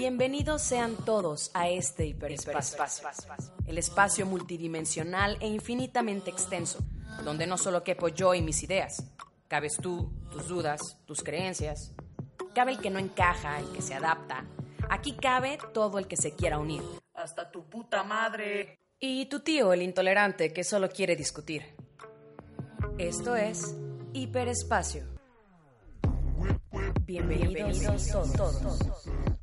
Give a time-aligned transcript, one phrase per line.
[0.00, 2.78] Bienvenidos sean todos a este hiperespacio,
[3.66, 6.78] el espacio multidimensional e infinitamente extenso,
[7.22, 9.04] donde no solo quepo yo y mis ideas,
[9.46, 11.92] cabes tú, tus dudas, tus creencias,
[12.54, 14.46] cabe el que no encaja, el que se adapta,
[14.88, 16.80] aquí cabe todo el que se quiera unir.
[17.12, 18.78] Hasta tu puta madre.
[18.98, 21.76] Y tu tío, el intolerante, que solo quiere discutir.
[22.96, 23.76] Esto es
[24.14, 25.04] Hiperespacio.
[27.04, 27.82] Bienvenidos,
[28.34, 29.39] todos.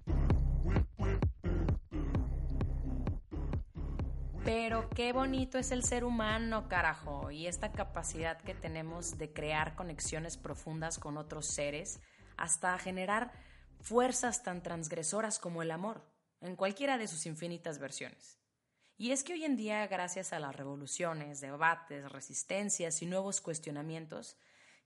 [4.47, 9.75] Pero qué bonito es el ser humano, carajo, y esta capacidad que tenemos de crear
[9.75, 11.99] conexiones profundas con otros seres,
[12.37, 13.33] hasta generar
[13.81, 16.01] fuerzas tan transgresoras como el amor,
[16.39, 18.39] en cualquiera de sus infinitas versiones.
[18.97, 24.37] Y es que hoy en día, gracias a las revoluciones, debates, resistencias y nuevos cuestionamientos,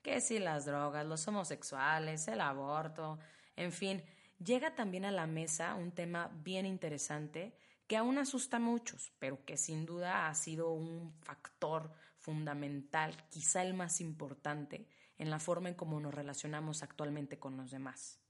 [0.01, 3.19] que si las drogas, los homosexuales, el aborto,
[3.55, 4.03] en fin,
[4.43, 7.53] llega también a la mesa un tema bien interesante
[7.91, 13.63] que aún asusta a muchos, pero que sin duda ha sido un factor fundamental, quizá
[13.63, 18.21] el más importante, en la forma en cómo nos relacionamos actualmente con los demás.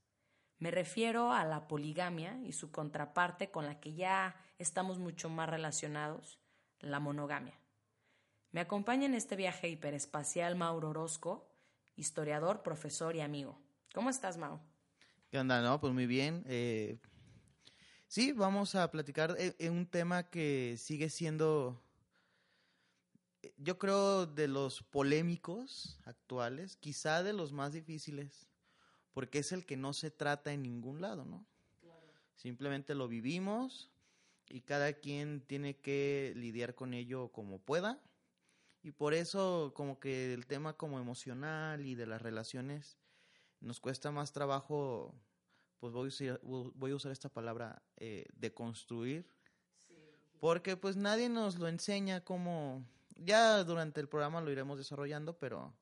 [0.58, 5.48] Me refiero a la poligamia y su contraparte con la que ya estamos mucho más
[5.48, 6.40] relacionados,
[6.80, 7.54] la monogamia.
[8.50, 11.54] Me acompaña en este viaje hiperespacial Mauro Orozco,
[11.94, 13.60] historiador, profesor y amigo.
[13.94, 14.58] ¿Cómo estás, Mau?
[15.30, 15.78] ¿Qué onda?
[15.80, 16.42] Pues muy bien.
[16.48, 16.98] Eh,
[18.12, 21.80] Sí, vamos a platicar en un tema que sigue siendo,
[23.40, 28.50] eh, yo creo, de los polémicos actuales, quizá de los más difíciles,
[29.14, 31.46] porque es el que no se trata en ningún lado, ¿no?
[32.34, 33.90] Simplemente lo vivimos
[34.46, 37.98] y cada quien tiene que lidiar con ello como pueda.
[38.82, 42.98] Y por eso como que el tema como emocional y de las relaciones
[43.60, 45.14] nos cuesta más trabajo
[45.82, 49.26] pues voy a usar, voy a usar esta palabra eh, de construir,
[50.38, 55.74] porque pues nadie nos lo enseña como, ya durante el programa lo iremos desarrollando, pero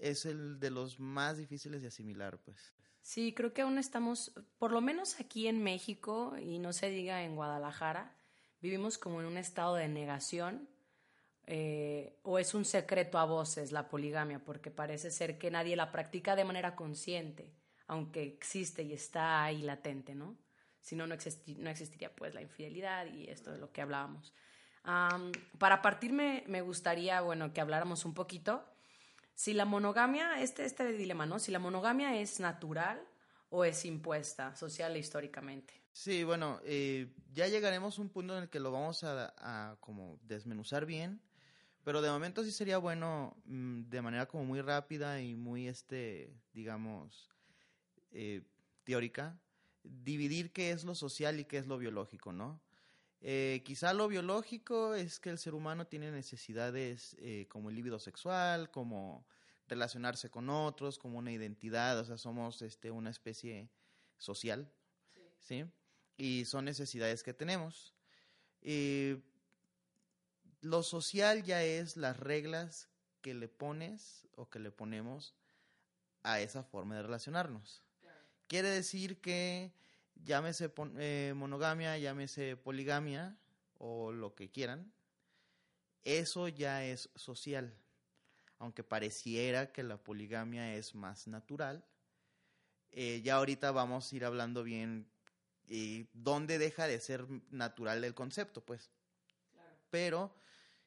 [0.00, 2.74] es el de los más difíciles de asimilar, pues.
[3.00, 7.22] Sí, creo que aún estamos, por lo menos aquí en México, y no se diga
[7.22, 8.12] en Guadalajara,
[8.60, 10.68] vivimos como en un estado de negación,
[11.46, 15.92] eh, o es un secreto a voces la poligamia, porque parece ser que nadie la
[15.92, 17.54] practica de manera consciente
[17.86, 20.36] aunque existe y está ahí latente, ¿no?
[20.80, 24.32] Si no, no, existiría pues la infidelidad y esto de lo que hablábamos.
[25.58, 28.64] para partirme, me gustaría, bueno, que habláramos un poquito
[29.36, 31.38] si la monogamia, este, este dilema, ¿no?
[31.38, 32.98] Si la monogamia es natural
[33.50, 35.74] o es impuesta social e históricamente.
[35.92, 39.76] Sí, bueno, eh, ya llegaremos a un punto en el que lo vamos a, a,
[39.80, 41.20] como desmenuzar bien,
[41.84, 46.32] pero de momento sí sería bueno mm, de manera como muy rápida y muy, este,
[46.52, 47.28] digamos,
[48.18, 48.40] eh,
[48.84, 49.38] teórica,
[49.82, 52.62] dividir qué es lo social y qué es lo biológico, ¿no?
[53.20, 57.98] Eh, quizá lo biológico es que el ser humano tiene necesidades eh, como el líbido
[57.98, 59.26] sexual, como
[59.68, 63.68] relacionarse con otros, como una identidad, o sea, somos este, una especie
[64.16, 64.72] social,
[65.38, 65.66] ¿sí?
[66.16, 67.92] Y son necesidades que tenemos.
[70.62, 72.88] lo social ya es las reglas
[73.20, 75.34] que le pones o que le ponemos
[76.22, 77.85] a esa forma de relacionarnos.
[78.48, 79.72] Quiere decir que
[80.24, 83.36] llámese eh, monogamia, llámese poligamia
[83.78, 84.92] o lo que quieran,
[86.04, 87.76] eso ya es social.
[88.58, 91.84] Aunque pareciera que la poligamia es más natural,
[92.92, 95.10] eh, ya ahorita vamos a ir hablando bien
[95.68, 98.90] y dónde deja de ser natural el concepto, pues.
[99.90, 100.34] Pero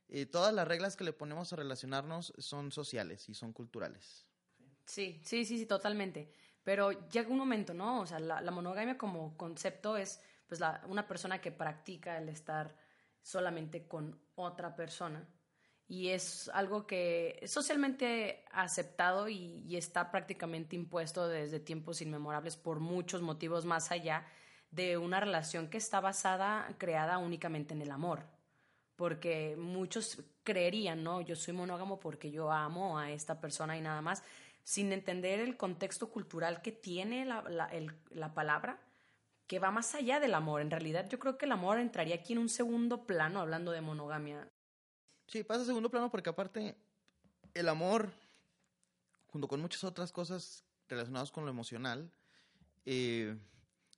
[0.07, 4.25] eh, todas las reglas que le ponemos a relacionarnos son sociales y son culturales.
[4.86, 6.34] Sí, sí, sí, sí, totalmente.
[6.64, 8.02] Pero llega un momento, ¿no?
[8.02, 12.76] O sea, la, monogamia como concepto es pues una persona que practica el estar
[13.22, 15.28] solamente con otra persona
[15.88, 22.56] y es algo que es socialmente aceptado y, y, está prácticamente impuesto desde tiempos inmemorables
[22.56, 24.26] por muchos motivos más allá
[24.70, 28.24] de una relación que está basada, creada únicamente en el amor.
[28.96, 31.22] Porque muchos creerían, ¿no?
[31.22, 34.24] Yo soy monógamo porque yo amo a esta persona y nada más
[34.64, 37.44] sin entender el contexto cultural que tiene la,
[38.10, 38.80] la, palabra,
[39.48, 40.62] que va más allá del amor.
[40.62, 43.82] En realidad yo creo que el amor entraría aquí en un segundo plano hablando de
[43.82, 44.48] monogamia.
[45.28, 46.76] Sí, pasa a segundo plano porque aparte
[47.54, 48.12] el amor,
[49.28, 52.12] junto con muchas otras cosas relacionadas con lo emocional,
[52.86, 53.38] eh,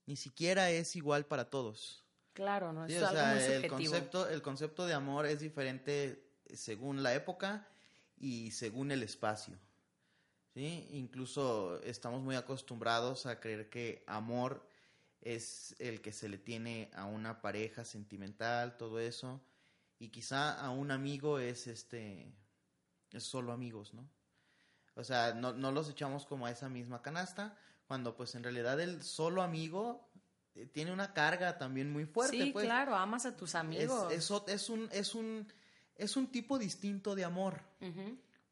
[0.06, 2.04] ni siquiera es igual para todos.
[2.34, 6.24] Claro, no es algo muy el concepto, el concepto de amor es diferente
[6.54, 7.68] según la época
[8.18, 9.58] y según el espacio.
[10.54, 10.88] ¿Sí?
[10.92, 14.68] Incluso estamos muy acostumbrados a creer que amor
[15.22, 19.42] es el que se le tiene a una pareja sentimental, todo eso,
[20.00, 22.34] y quizá a un amigo es este
[23.12, 24.10] es solo amigos, ¿no?
[24.96, 27.58] O sea, no, no los echamos como a esa misma canasta,
[27.88, 30.10] cuando pues en realidad el solo amigo
[30.56, 32.38] eh, tiene una carga también muy fuerte.
[32.38, 32.66] Sí, pues.
[32.66, 34.12] claro, amas a tus amigos.
[34.12, 35.48] Es, es, un, es, un,
[35.96, 37.62] es un tipo distinto de amor.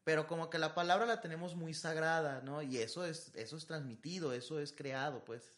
[0.04, 2.62] Pero como que la palabra la tenemos muy sagrada, ¿no?
[2.62, 5.52] Y eso es, eso es transmitido, eso es creado, pues.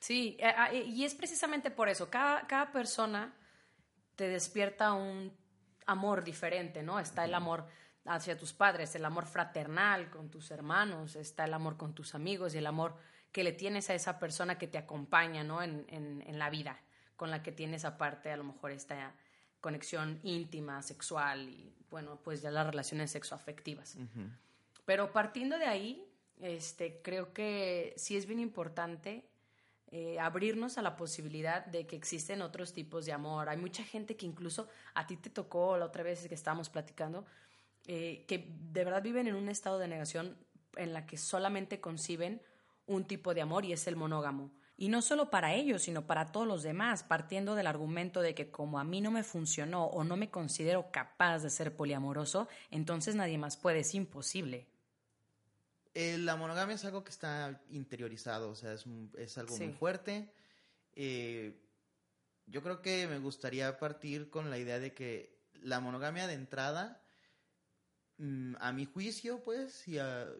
[0.00, 2.10] Sí, eh, ah, y es precisamente por eso.
[2.10, 3.34] Cada, cada persona
[4.16, 5.36] te despierta un
[5.86, 6.98] amor diferente, ¿no?
[6.98, 7.66] Está el amor
[8.06, 12.54] hacia tus padres, el amor fraternal con tus hermanos, está el amor con tus amigos
[12.54, 12.96] y el amor
[13.32, 15.62] que le tienes a esa persona que te acompaña, ¿no?
[15.62, 16.78] En, en, la vida,
[17.16, 19.14] con la que tienes aparte a lo mejor esta
[19.64, 23.96] conexión íntima, sexual y, bueno, pues ya las relaciones sexoafectivas.
[24.84, 26.06] Pero partiendo de ahí,
[26.38, 29.24] este, creo que sí es bien importante
[29.90, 33.48] eh, abrirnos a la posibilidad de que existen otros tipos de amor.
[33.48, 37.24] Hay mucha gente que incluso a ti te tocó la otra vez que estábamos platicando,
[37.86, 40.36] eh, que de verdad viven en un estado de negación
[40.76, 42.42] en la que solamente conciben
[42.84, 44.50] un tipo de amor y es el monógamo.
[44.76, 48.50] Y no solo para ellos, sino para todos los demás, partiendo del argumento de que
[48.50, 53.14] como a mí no me funcionó o no me considero capaz de ser poliamoroso, entonces
[53.14, 54.66] nadie más puede, es imposible.
[55.94, 60.32] Eh, la monogamia es algo que está interiorizado, o sea, es, algo muy fuerte.
[60.92, 61.60] Eh,
[62.46, 67.04] yo creo que me gustaría partir con la idea de que la monogamia de entrada
[68.18, 69.96] Mm, a mi juicio, pues, y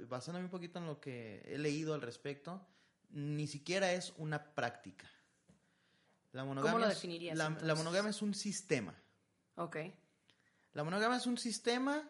[0.08, 2.64] basándome un poquito en lo que he leído al respecto,
[3.10, 5.06] ni siquiera es una práctica.
[6.32, 7.38] La monogamia ¿Cómo lo definirías?
[7.38, 8.94] la, monogamia es un sistema.
[9.56, 9.76] Ok.
[10.72, 12.02] La monogamia es un sistema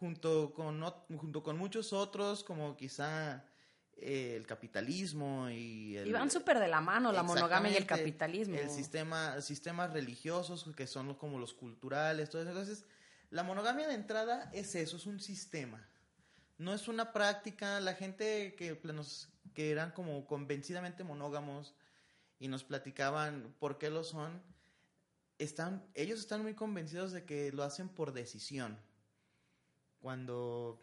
[0.00, 0.82] junto con,
[1.16, 3.44] junto con muchos otros, como quizá
[3.96, 5.98] eh, el capitalismo y...
[5.98, 8.56] y van súper de la mano la monogamia y el capitalismo.
[8.56, 12.50] El sistema, sistemas religiosos que son como los culturales, todo eso.
[12.50, 12.84] Entonces,
[13.30, 15.86] la monogamia de entrada es eso, es un sistema.
[16.60, 17.80] No es una práctica.
[17.80, 21.74] La gente que, nos, que eran como convencidamente monógamos
[22.38, 24.42] y nos platicaban por qué lo son,
[25.38, 28.78] están, ellos están muy convencidos de que lo hacen por decisión.
[30.00, 30.82] Cuando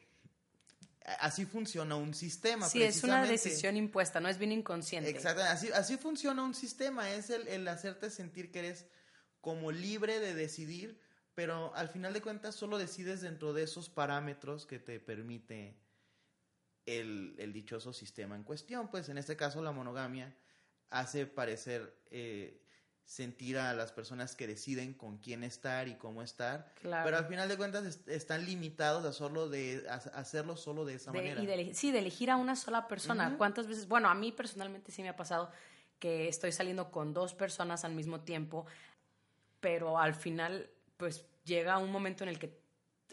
[1.19, 2.67] así funciona un sistema.
[2.67, 5.11] Sí, es una decisión impuesta, no es bien inconsciente.
[5.11, 8.87] Exacto, así, así funciona un sistema, es el, el, hacerte sentir que eres
[9.41, 10.99] como libre de decidir
[11.37, 15.77] pero al final de cuentas solo decides dentro de esos parámetros que te permite
[16.87, 18.87] el, dichoso sistema en cuestión.
[18.87, 20.35] Pues en este caso la monogamia
[20.89, 22.59] hace parecer eh,
[23.05, 27.47] sentir a las personas que deciden con quién estar y cómo estar, pero al final
[27.47, 29.85] de cuentas están limitados a, solo de,
[30.15, 31.39] hacerlo solo de esa manera.
[31.75, 33.37] sí, de elegir a una sola persona.
[33.37, 33.87] ¿Cuántas veces?
[33.87, 35.51] Bueno, a mí personalmente sí me ha pasado
[35.99, 38.65] que estoy saliendo con dos personas al mismo tiempo,
[39.59, 42.59] pero al final pues llega un momento en el que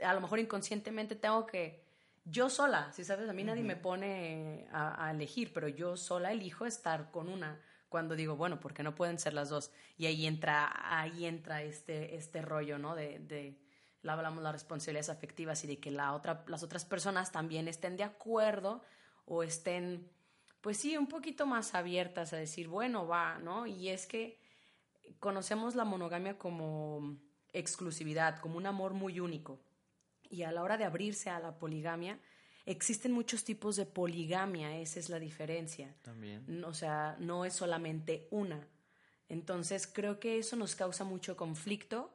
[0.02, 1.84] a lo mejor inconscientemente tengo que,
[2.24, 6.66] yo sola, si sabes, a mí nadie me pone a, elegir, pero yo sola elijo
[6.66, 9.70] estar con una cuando digo, bueno, porque no pueden ser las dos.
[9.96, 12.96] Y ahí entra, ahí entra este, este rollo, ¿no?
[12.96, 13.60] De, de
[14.12, 18.02] hablamos las responsabilidades afectivas y de que la otra, las otras personas también estén de
[18.02, 18.82] acuerdo
[19.26, 20.10] o estén,
[20.60, 23.66] pues sí, un poquito más abiertas a decir, bueno, va, ¿no?
[23.66, 24.40] Y es que
[25.20, 27.16] conocemos la monogamia como
[27.54, 29.60] exclusividad, como un amor muy único.
[30.28, 32.18] Y a la hora de abrirse a la poligamia,
[32.66, 35.94] existen muchos tipos de poligamia, esa es la diferencia.
[36.02, 36.64] También.
[36.64, 38.68] O sea, no es solamente una.
[39.28, 42.14] Entonces, creo que eso nos causa mucho conflicto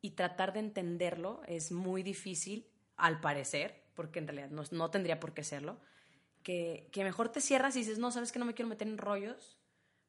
[0.00, 5.34] y tratar de entenderlo es muy difícil, al parecer, porque en realidad no, tendría por
[5.34, 5.78] qué serlo,
[6.42, 8.98] que, que, mejor te cierras y dices, no, sabes que no me quiero meter en
[8.98, 9.58] rollos,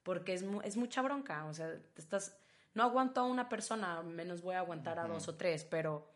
[0.03, 2.37] porque es, es mucha bronca, o sea, te estás
[2.77, 6.07] no aguanto a una persona, menos voy a aguantar a dos o tres, pero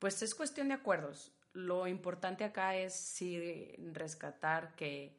[0.00, 1.30] pues es cuestión de acuerdos.
[1.52, 5.16] Lo importante acá es sí rescatar que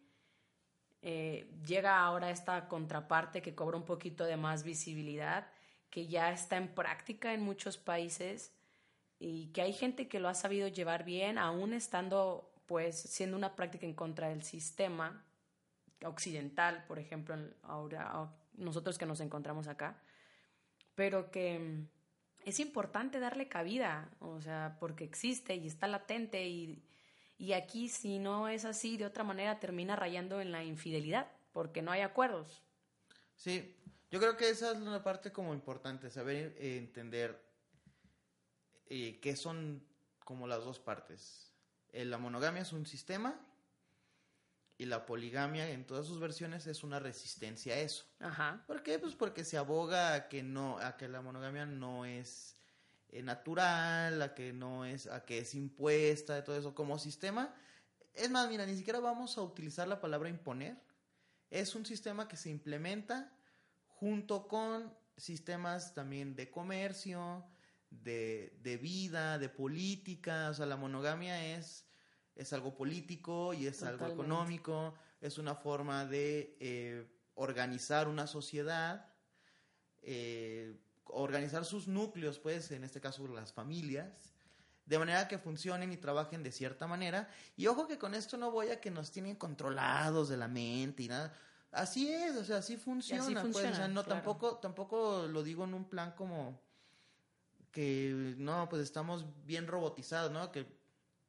[1.01, 5.48] eh, llega ahora esta contraparte que cobra un poquito de más visibilidad,
[5.89, 8.51] que ya está en práctica en muchos países
[9.17, 13.55] y que hay gente que lo ha sabido llevar bien, aún estando pues siendo una
[13.55, 15.24] práctica en contra del sistema
[16.03, 20.01] occidental, por ejemplo, ahora nosotros que nos encontramos acá,
[21.01, 21.88] pero que mm,
[22.46, 26.84] es importante darle cabida, o sea, porque existe y está latente y,
[27.39, 31.81] y aquí si no es así, de otra manera termina rayando en la infidelidad, porque
[31.81, 32.62] no hay acuerdos.
[33.36, 33.75] Sí,
[34.12, 37.41] yo creo que esa es una parte como importante, saber eh, entender
[38.86, 39.84] eh, qué son
[40.24, 41.51] como las dos partes.
[41.93, 43.43] Eh, la monogamia es un sistema
[44.81, 48.03] y la poligamia en todas sus versiones es una resistencia a eso.
[48.19, 48.63] Ajá.
[48.65, 48.97] ¿Por qué?
[48.97, 52.57] Pues porque se aboga a que no, a que la monogamia no es
[53.09, 57.53] eh, natural, a que no es, a que es impuesta, de todo eso como sistema.
[58.15, 60.81] Es más, mira, ni siquiera vamos a utilizar la palabra imponer.
[61.51, 63.38] Es un sistema que se implementa
[63.85, 67.45] junto con sistemas también de comercio,
[67.91, 70.50] de, de vida, de política.
[70.50, 71.85] O sea, la monogamia es
[72.41, 79.05] es algo político y es algo económico, es una forma de eh, organizar una sociedad,
[80.01, 84.33] eh, organizar sus núcleos, pues, en este caso las familias,
[84.86, 87.29] de manera que funcionen y trabajen de cierta manera.
[87.55, 91.03] Y ojo que con esto no voy a que nos tienen controlados de la mente
[91.03, 91.33] y nada.
[91.71, 95.74] Así es, o sea, así funciona, pues, o sea, no tampoco tampoco lo digo en
[95.74, 96.60] un plan como
[97.71, 100.51] que no, pues estamos bien robotizados, ¿no?
[100.51, 100.80] Que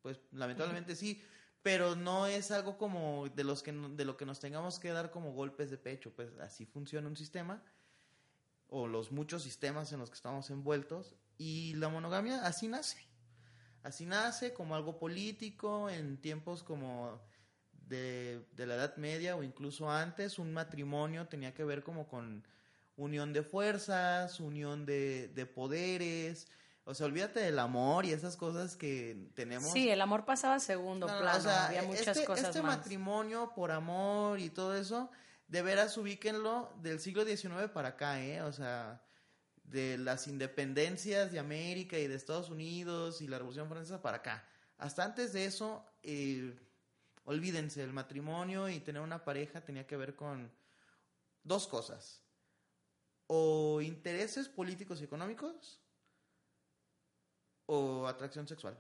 [0.02, 1.22] pues lamentablemente sí,
[1.62, 5.10] pero no es algo como de los que de lo que nos tengamos que dar
[5.10, 7.62] como golpes de pecho, pues así funciona un sistema
[8.68, 13.06] o los muchos sistemas en los que estamos envueltos y la monogamia así nace.
[13.82, 17.20] Así nace como algo político en tiempos como
[17.72, 22.46] de, de la Edad Media o incluso antes, un matrimonio tenía que ver como con
[22.96, 26.48] unión de fuerzas, unión de, de poderes,
[26.84, 29.72] o sea, olvídate del amor y esas cosas que tenemos.
[29.72, 31.50] Sí, el amor pasaba a segundo plano.
[31.50, 35.08] había muchas este, cosas este matrimonio por amor y todo eso,
[35.46, 38.42] de veras ubíquenlo del siglo XIX para acá, ¿eh?
[38.42, 39.00] O sea,
[39.62, 44.48] de las independencias de América y de Estados Unidos y la Revolución Francesa para acá.
[44.76, 46.58] Hasta antes de eso, eh,
[47.24, 50.50] olvídense, el matrimonio y tener una pareja tenía que ver con
[51.44, 52.24] dos cosas.
[53.28, 55.81] O intereses políticos y económicos
[57.66, 58.78] o atracción sexual.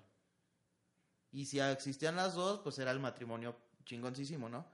[1.30, 4.66] Y si existían las dos, pues era el matrimonio chingoncísimo, ¿no?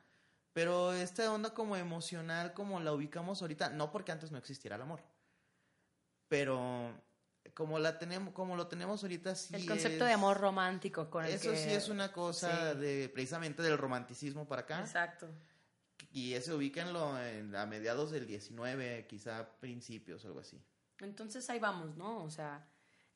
[0.53, 4.83] Pero esta onda como emocional, como la ubicamos ahorita, no porque antes no existiera el
[4.83, 5.01] amor,
[6.27, 6.93] pero
[7.55, 11.33] como la tenemos, como lo tenemos ahorita sí el concepto de amor romántico con el
[11.33, 14.81] eso sí es una cosa de precisamente del romanticismo para acá.
[14.81, 15.29] Exacto.
[16.11, 20.61] Y ese ubíquenlo en, a mediados del 19, quizá principios, algo así.
[21.01, 22.25] Entonces ahí vamos, ¿no?
[22.25, 22.67] O sea,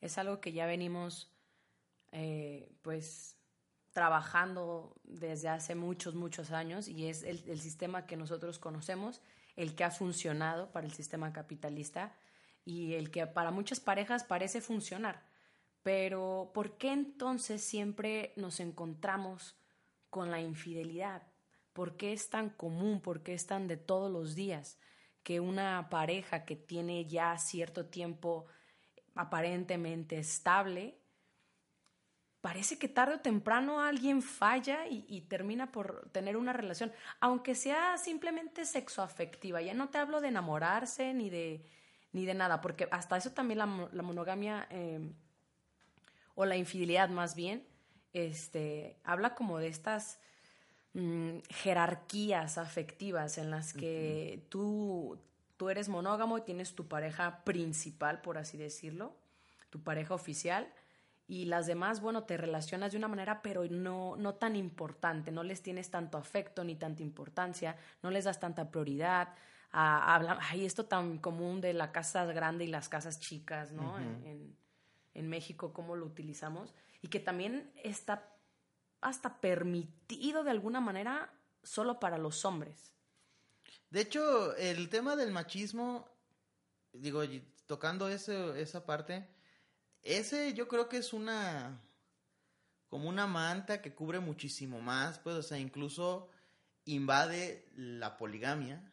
[0.02, 1.32] es algo que ya venimos
[2.10, 3.38] eh, pues
[3.92, 9.22] trabajando desde hace muchos, muchos años y es el, el, sistema que nosotros conocemos,
[9.56, 12.14] el que ha funcionado para el sistema capitalista
[12.64, 15.24] y el que para muchas parejas parece funcionar.
[15.82, 19.56] Pero ¿por qué entonces siempre nos encontramos
[20.10, 21.22] con la infidelidad?
[21.72, 23.00] ¿Por qué es tan común?
[23.00, 24.78] ¿Por qué es tan de todos los días
[25.22, 28.46] que una pareja que tiene ya cierto tiempo
[29.14, 30.98] aparentemente estable,
[32.42, 37.96] parece que tarde o temprano alguien falla y, termina por tener una relación, aunque sea
[37.98, 39.62] simplemente sexoafectiva.
[39.62, 41.64] Ya no te hablo de enamorarse ni de,
[42.12, 45.14] ni de nada, porque hasta eso también la, monogamia em,
[46.34, 47.64] o la infidelidad más bien,
[48.12, 50.18] este, habla como de estas
[50.94, 55.18] mm, jerarquías afectivas en las que tú
[55.56, 59.16] tú eres monógamo y tienes tu pareja principal, por así decirlo,
[59.70, 60.72] tu pareja oficial,
[61.26, 65.42] y las demás, bueno, te relacionas de una manera, pero no, no tan importante, no
[65.42, 69.34] les tienes tanto afecto ni tanta importancia, no les das tanta prioridad.
[69.72, 73.98] Ah, hay esto tan común de la casa grande y las casas chicas, ¿no?
[73.98, 74.54] en,
[75.14, 78.28] en México, cómo lo utilizamos, y que también está
[79.00, 81.32] hasta permitido de alguna manera
[81.62, 82.92] solo para los hombres.
[83.92, 86.08] De hecho, el tema del machismo,
[86.94, 87.20] digo,
[87.66, 89.28] tocando ese, esa parte,
[90.00, 91.78] ese yo creo que es una,
[92.88, 96.30] como una manta que cubre muchísimo más, pues, o sea, incluso
[96.86, 98.90] invade la poligamia.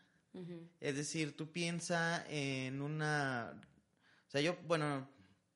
[0.81, 3.57] Es decir, tú piensas en una,
[4.27, 5.07] o sea, yo, bueno,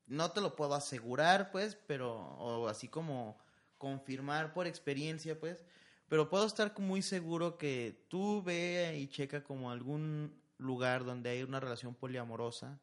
[0.05, 3.37] no te lo puedo asegurar, pues, pero, o así como
[3.77, 5.65] confirmar por experiencia, pues,
[6.13, 11.41] pero puedo estar muy seguro que tú ve y checa como algún lugar donde hay
[11.41, 12.79] una relación poliamorosa.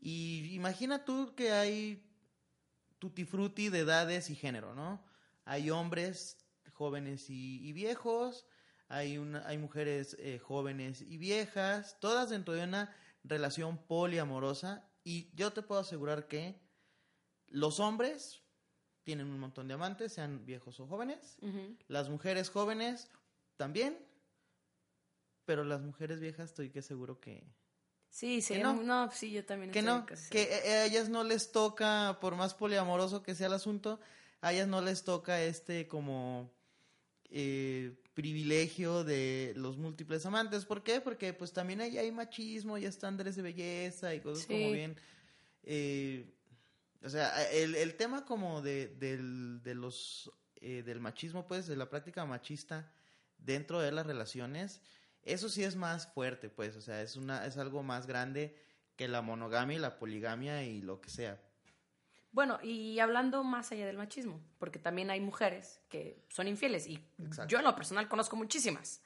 [0.00, 2.04] Y imagina tú que hay
[2.98, 5.00] tutti frutti de edades y género, ¿no?
[5.44, 6.38] Hay hombres
[6.72, 8.48] jóvenes y, viejos,
[8.88, 12.92] hay, hay mujeres eh, jóvenes y viejas, todas dentro de una
[13.22, 16.60] relación poliamorosa y yo te puedo asegurar que
[17.46, 18.39] los hombres
[19.02, 21.38] tienen un montón de amantes, sean viejos o jóvenes,
[21.88, 23.10] las mujeres jóvenes
[23.56, 23.98] también,
[25.44, 27.44] pero las mujeres viejas estoy que seguro que
[28.10, 29.10] Sí, sí, no.
[29.12, 29.70] sí, yo también.
[29.70, 34.00] Que no, que a ellas no les toca, por más poliamoroso que sea el asunto,
[34.40, 36.50] a ellas no les toca este como
[37.30, 40.64] eh, privilegio de los múltiples amantes.
[40.64, 41.00] ¿Por qué?
[41.00, 44.96] Porque pues también ahí hay machismo y estándares de belleza y cosas como bien...
[45.62, 46.26] Eh,
[47.02, 50.30] o sea, el, el tema como de, del, de los,
[50.60, 52.92] eh, del machismo, pues, de la práctica machista
[53.38, 54.82] dentro de las relaciones,
[55.22, 58.56] eso sí es más fuerte, pues, o sea, es, una, es algo más grande
[58.96, 61.40] que la monogamia y la poligamia y lo que sea.
[62.32, 67.02] Bueno, y hablando más allá del machismo, porque también hay mujeres que son infieles y
[67.48, 69.00] yo en lo personal conozco muchísimas.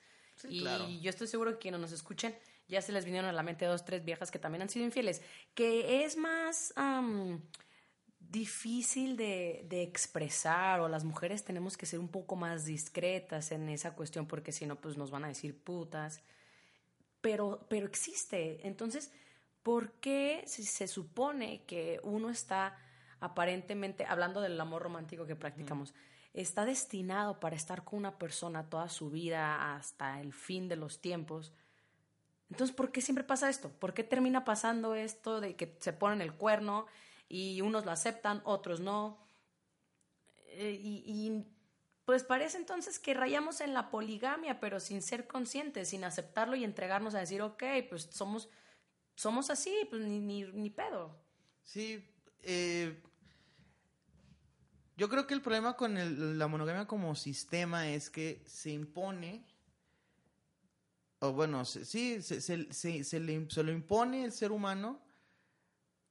[0.49, 2.37] y yo estoy seguro que quienes nos escuchen
[2.69, 5.23] ya se les vinieron a la mente dos, tres viejas que también han sido infieles,
[5.55, 6.73] que es más
[8.35, 13.69] difícil de, de, expresar o las mujeres tenemos que ser un poco más discretas en
[13.69, 16.21] esa cuestión porque si no, pues nos van a decir putas.
[17.21, 18.67] Pero, pero existe.
[18.67, 19.13] Entonces,
[19.63, 22.77] ¿por qué si se supone que uno está
[23.21, 25.95] aparentemente, hablando del amor romántico que practicamos,
[26.35, 31.01] está destinado para estar con una persona toda su vida hasta el fin de los
[31.01, 31.53] tiempos?
[32.51, 33.71] Entonces, ¿por qué siempre pasa esto?
[33.71, 36.87] ¿Por qué termina pasando esto de que se ponen el cuerno
[37.29, 39.19] y unos lo aceptan, otros no.
[40.47, 41.45] Eh, y,
[42.05, 46.63] pues parece entonces que rayamos en la poligamia, pero sin ser conscientes, sin aceptarlo y
[46.63, 48.51] entregarnos a decir, ok, pues somos,
[49.15, 51.19] somos así, pues ni, ni, pedo.
[51.63, 52.07] Sí,
[52.43, 53.03] eh,
[54.99, 59.47] yo creo que el problema con la monogamia como sistema es que se impone,
[61.21, 65.04] o bueno, sí, se, se, se, le, se lo impone el ser humano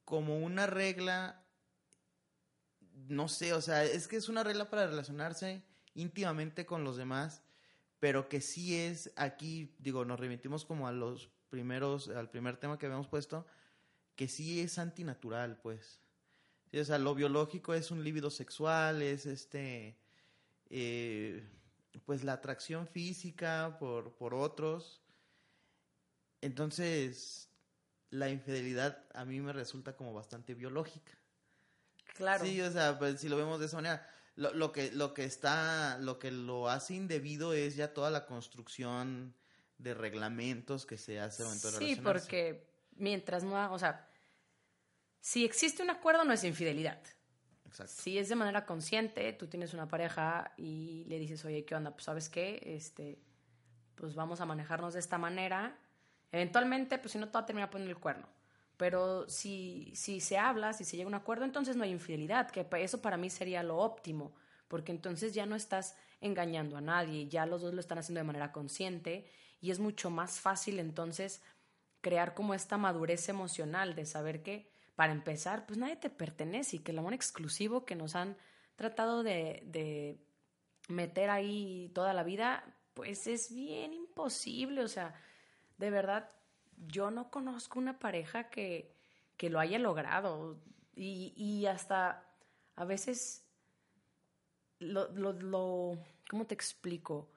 [0.06, 1.44] como una regla,
[3.08, 5.63] no sé, o sea, es que es una regla para relacionarse
[5.94, 7.44] íntimamente con los demás,
[8.00, 12.78] pero que sí es aquí, digo, nos remitimos como a los primeros, al primer tema
[12.78, 13.46] que habíamos puesto,
[14.16, 16.02] que sí es antinatural, pues.
[16.74, 19.98] o sea, lo biológico es un líbido sexual, es este,
[20.70, 21.48] eh,
[22.06, 25.02] pues la atracción física por, por otros.
[26.42, 27.53] Entonces,
[28.13, 31.13] la infidelidad a mí me resulta como bastante biológica.
[32.15, 32.45] Claro.
[32.45, 35.26] Sí, o sea, pues si lo vemos de esa manera, lo, lo, que lo que
[35.26, 39.34] está, lo que lo hace indebido es ya toda la construcción
[39.80, 44.08] de reglamentos que se hace de Sí, porque mientras no, o sea,
[45.19, 47.02] si existe un acuerdo no es infidelidad.
[47.65, 47.93] Exacto.
[47.97, 51.91] Si es de manera consciente, tú tienes una pareja y le dices, oye, ¿qué onda?
[51.91, 53.19] Pues sabes qué, este,
[53.95, 55.80] pues vamos a manejarnos de esta manera
[56.34, 58.28] Eventualmente, pues si no, te va a terminar poniendo el cuerno.
[58.76, 62.50] Pero si, si se habla, si se llega a un acuerdo, entonces no hay infidelidad,
[62.50, 64.34] que eso para mí sería lo óptimo,
[64.67, 68.26] porque entonces ya no estás engañando a nadie, ya los dos lo están haciendo de
[68.26, 69.30] manera consciente
[69.62, 71.43] y es mucho más fácil entonces
[72.02, 76.80] crear como esta madurez emocional de saber que, para empezar, pues nadie te pertenece y
[76.80, 78.38] que el amor exclusivo que nos han
[78.76, 80.19] tratado de, de
[80.88, 82.63] meter ahí toda la vida,
[82.96, 85.13] pues es bien imposible, o sea,
[85.77, 86.29] de verdad,
[86.88, 88.93] yo no conozco una pareja que,
[89.38, 90.57] que lo haya logrado
[90.95, 92.25] y, y hasta
[92.75, 93.43] a veces
[94.79, 95.97] lo, lo, lo,
[96.29, 97.31] ¿cómo te explico?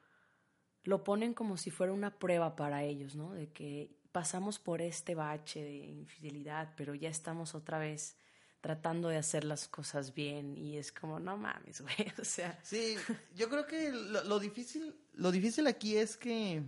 [0.85, 3.33] Lo ponen como si fuera una prueba para ellos, ¿no?
[3.33, 8.17] De que pasamos por este bache de infidelidad, pero ya estamos otra vez
[8.61, 12.59] tratando de hacer las cosas bien y es como, no mames, güey, o sea.
[12.63, 12.97] Sí,
[13.35, 16.63] yo creo que lo, difícil, lo difícil aquí es que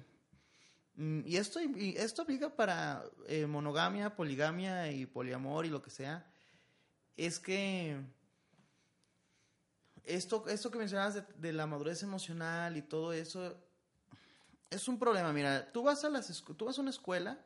[0.98, 6.26] y esto, y esto aplica para eh, monogamia, poligamia y poliamor y lo que sea.
[7.16, 8.00] Es que
[10.02, 13.56] esto, esto que mencionabas de, la madurez emocional y todo eso
[14.70, 15.32] es un problema.
[15.32, 17.38] Mira, tú vas a, las, tú vas a una escuela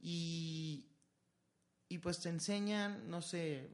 [0.00, 0.86] y,
[1.90, 3.68] y pues te enseñan, no sé,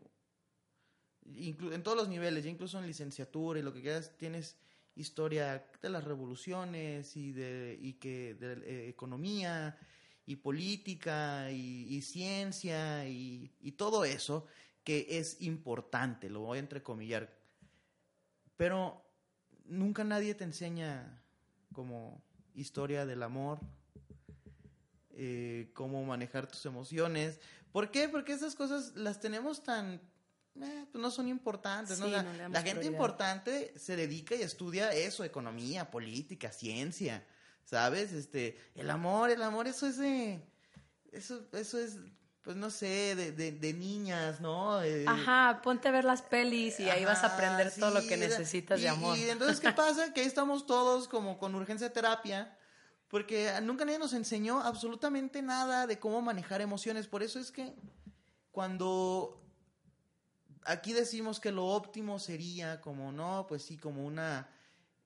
[1.25, 4.57] en todos los niveles, incluso en licenciatura y lo que quieras, tienes
[4.97, 9.79] historia de las revoluciones y de y que de eh, economía
[10.27, 14.47] y política y, ciencia y, y, todo eso
[14.83, 17.37] que es importante, lo voy a entrecomillar.
[18.57, 19.05] Pero
[19.67, 21.23] nunca nadie te enseña
[21.73, 22.23] como
[22.55, 23.61] historia del amor,
[25.11, 27.41] eh, cómo manejar tus emociones.
[27.73, 28.09] ¿Por qué?
[28.09, 30.01] Porque esas cosas las tenemos tan
[30.63, 31.99] eh, pues no son importantes.
[31.99, 32.07] ¿no?
[32.07, 32.93] Sí, O sea, no le damos la gente prioridad.
[32.93, 37.27] importante se dedica y estudia eso, economía, política, ciencia,
[37.65, 38.13] ¿sabes?
[38.13, 40.41] Este, el amor, el amor, eso es de,
[41.13, 41.97] eso, eso es,
[42.43, 44.83] pues no sé, de, de, de niñas, ¿no?
[44.83, 48.17] Eh, Ajá, ponte a ver las pelis y ahí vas a aprender todo lo que
[48.17, 49.17] necesitas y- de amor.
[49.19, 50.13] Y entonces, ¿qué pasa?
[50.13, 52.57] Que ahí estamos todos como con urgencia de terapia,
[53.09, 57.07] porque nunca nadie nos enseñó absolutamente nada de cómo manejar emociones.
[57.07, 57.75] Por eso es que
[58.51, 59.41] cuando
[60.65, 64.49] aquí decimos que lo óptimo sería como, no, pues sí, como una,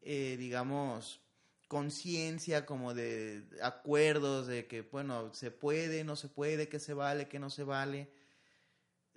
[0.01, 1.21] eh, digamos,
[1.69, 7.29] conciencia, como de acuerdos de que, bueno, se puede, no se puede, que se vale,
[7.29, 8.11] que no se vale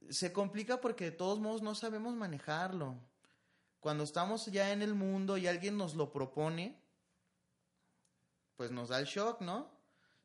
[0.10, 2.96] se complica porque de todos modos no sabemos manejarlo.
[3.80, 6.80] Cuando estamos ya en el mundo y alguien nos lo propone,
[8.56, 9.71] pues nos da el shock, ¿no?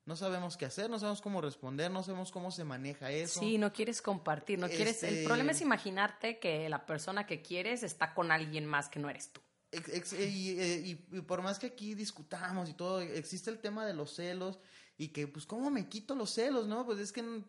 [0.07, 3.41] No sabemos qué hacer, no sabemos cómo responder, no sabemos cómo se maneja eso.
[3.41, 5.03] Sí, no quieres compartir, no quieres.
[5.03, 9.01] El Este- problema es imaginarte que la persona que quieres está con alguien más que
[9.01, 9.41] no eres tú.
[9.73, 13.95] Y, eh, y- y por más que aquí discutamos y todo, existe el tema de
[13.95, 14.61] los celos
[14.97, 16.87] y que, pues, ¿cómo me quito los celos, no?
[16.87, 17.43] Pues es que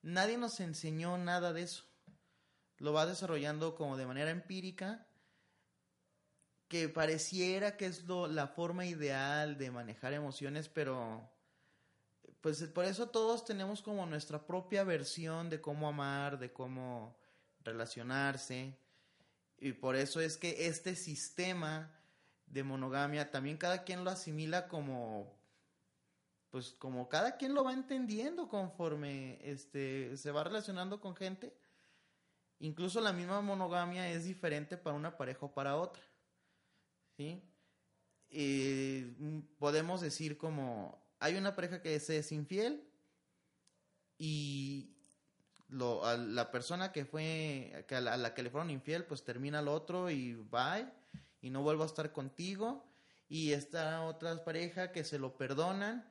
[0.00, 1.84] nadie nos enseñó nada de eso.
[2.78, 5.06] Lo va desarrollando como de manera empírica,
[6.68, 11.30] que pareciera que es lo, la forma ideal de manejar emociones, pero
[12.40, 17.16] pues por eso todos tenemos como nuestra propia versión de cómo amar, de cómo
[17.64, 18.78] relacionarse.
[19.58, 21.92] Y por eso es que este sistema
[22.46, 25.36] de monogamia también cada quien lo asimila como
[26.50, 31.54] pues como cada quien lo va entendiendo conforme este se va relacionando con gente.
[32.60, 36.02] Incluso la misma monogamia es diferente para una pareja o para otra.
[37.16, 37.42] ¿Sí?
[38.30, 39.14] Eh,
[39.58, 42.84] podemos decir como hay una pareja que se es infiel
[44.18, 44.94] y
[45.68, 49.04] lo, a la persona que fue que a, la, a la que le fueron infiel
[49.04, 50.86] pues termina el otro y bye
[51.40, 52.84] y no vuelvo a estar contigo.
[53.28, 56.10] Y esta otra pareja que se lo perdonan.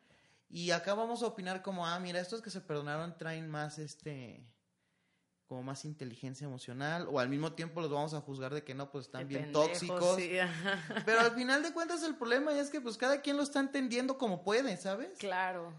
[0.50, 4.46] Y acá vamos a opinar como ah mira estos que se perdonaron traen más este
[5.48, 8.92] como más inteligencia emocional o al mismo tiempo los vamos a juzgar de que no
[8.92, 10.32] pues están bien pendejos, tóxicos sí,
[11.06, 14.18] pero al final de cuentas el problema es que pues cada quien lo está entendiendo
[14.18, 15.74] como puede sabes Claro.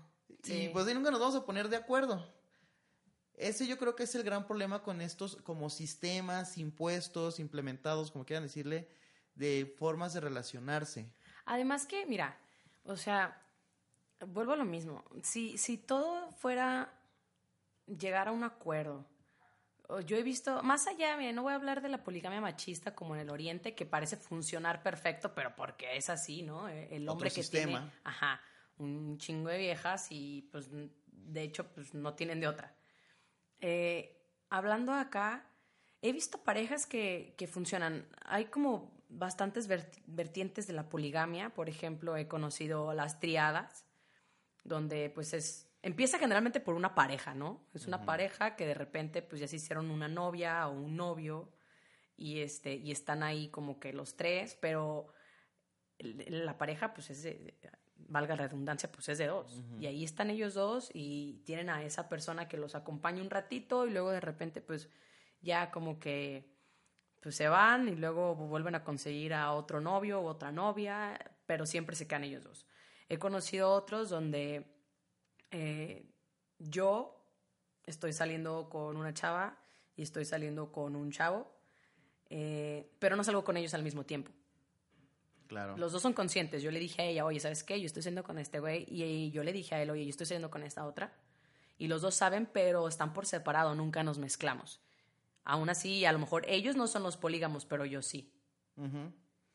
[0.44, 2.26] y pues ahí nunca nos vamos a poner de acuerdo.
[3.34, 8.24] Ese yo creo que es el gran problema con estos como sistemas, impuestos, implementados, como
[8.24, 8.88] quieran decirle,
[9.36, 11.12] de formas de relacionarse.
[11.44, 12.36] Además que, mira,
[12.84, 13.40] o sea,
[14.26, 15.04] vuelvo a lo mismo.
[15.22, 16.92] Si, si todo fuera
[17.86, 19.06] llegar a un acuerdo,
[20.06, 23.14] yo he visto, más allá, mira, no voy a hablar de la poligamia machista como
[23.14, 26.68] en el Oriente, que parece funcionar perfecto, pero porque es así, ¿no?
[26.68, 27.80] Eh, El Otro hombre que sistema.
[27.80, 28.40] tiene, ajá,
[28.76, 32.76] un chingo de viejas y pues de hecho pues no tienen de otra.
[33.60, 35.46] Eh, hablando acá,
[36.02, 38.06] he visto parejas que, que funcionan.
[38.24, 41.50] Hay como bastantes vert- vertientes de la poligamia.
[41.50, 43.84] Por ejemplo, he conocido las triadas,
[44.64, 45.67] donde pues es...
[45.82, 47.68] Empieza generalmente por una pareja, ¿no?
[47.72, 51.52] Es una pareja que de repente pues ya se hicieron una novia o un novio
[52.16, 55.12] y, este, y están ahí como que los tres, pero
[55.98, 57.56] la pareja pues es de,
[57.96, 59.62] valga la redundancia, pues es de dos.
[59.78, 63.86] Y ahí están ellos dos y tienen a esa persona que los acompaña un ratito
[63.86, 64.88] y luego de repente pues
[65.40, 66.56] ya como que
[67.20, 71.66] pues se van y luego vuelven a conseguir a otro novio u otra novia, pero
[71.66, 72.66] siempre se quedan ellos dos.
[73.08, 74.77] He conocido otros donde
[75.50, 76.06] eh,
[76.58, 77.24] yo
[77.84, 79.58] estoy saliendo con una chava
[79.96, 81.50] y estoy saliendo con un chavo,
[82.30, 84.30] eh, pero no salgo con ellos al mismo tiempo.
[85.46, 85.76] Claro.
[85.78, 86.62] Los dos son conscientes.
[86.62, 87.80] Yo le dije a ella, oye, ¿sabes qué?
[87.80, 88.84] Yo estoy saliendo con este güey.
[88.86, 91.16] Y yo le dije a él, oye, yo estoy saliendo con esta otra.
[91.78, 94.80] Y los dos saben, pero están por separado, nunca nos mezclamos.
[95.44, 98.30] Aún así, a lo mejor ellos no son los polígamos, pero yo sí.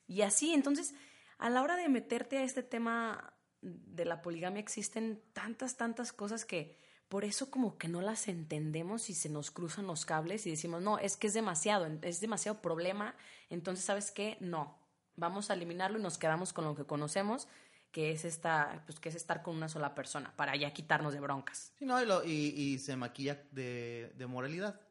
[0.08, 0.96] Y así, entonces,
[1.38, 6.44] a la hora de meterte a este tema de la poligamia existen tantas, tantas cosas
[6.46, 10.50] que por eso como que no las entendemos y se nos cruzan los cables y
[10.52, 13.16] decimos, no, es que es demasiado, es demasiado problema,
[13.50, 14.36] entonces, ¿sabes qué?
[14.40, 14.78] No,
[15.16, 17.48] vamos a eliminarlo y nos quedamos con lo que conocemos,
[17.92, 21.20] que es, esta, pues, que es estar con una sola persona, para ya quitarnos de
[21.20, 21.72] broncas.
[21.78, 24.82] Sí, no, y, lo- y- y se maquilla de, de moralidad.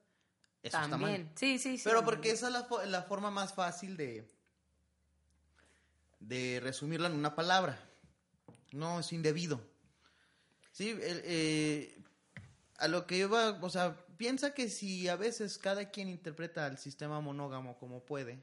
[0.62, 1.32] Eso está También, mal.
[1.35, 1.82] sí, sí, sí.
[1.85, 4.30] Pero porque esa es la, la forma más fácil de,
[6.20, 7.76] de resumirla en una palabra.
[8.72, 9.61] No, es indebido.
[10.72, 12.02] Sí, el- eh,
[12.78, 16.78] a lo que iba, o sea, piensa que si a veces cada quien interpreta el
[16.78, 18.42] sistema monógamo como puede,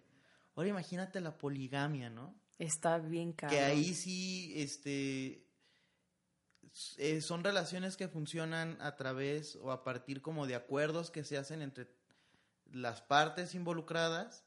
[0.55, 2.35] ahora imagínate la poligamia, ¿no?
[2.59, 3.51] Está bien caro.
[3.55, 5.45] Que ahí sí, este,
[6.97, 11.37] eh, son relaciones que funcionan a través o a partir como de acuerdos que se
[11.37, 11.87] hacen entre
[12.71, 14.43] las partes involucradas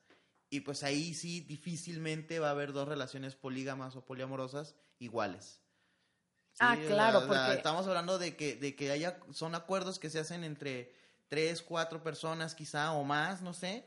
[0.48, 5.62] y pues ahí sí difícilmente va a haber dos relaciones polígamas o poliamorosas iguales.
[6.58, 7.54] Ah, claro, porque...
[7.54, 10.92] estamos hablando de que, de que haya, son acuerdos que se hacen entre
[11.28, 13.84] tres, cuatro personas quizá o más, no sé.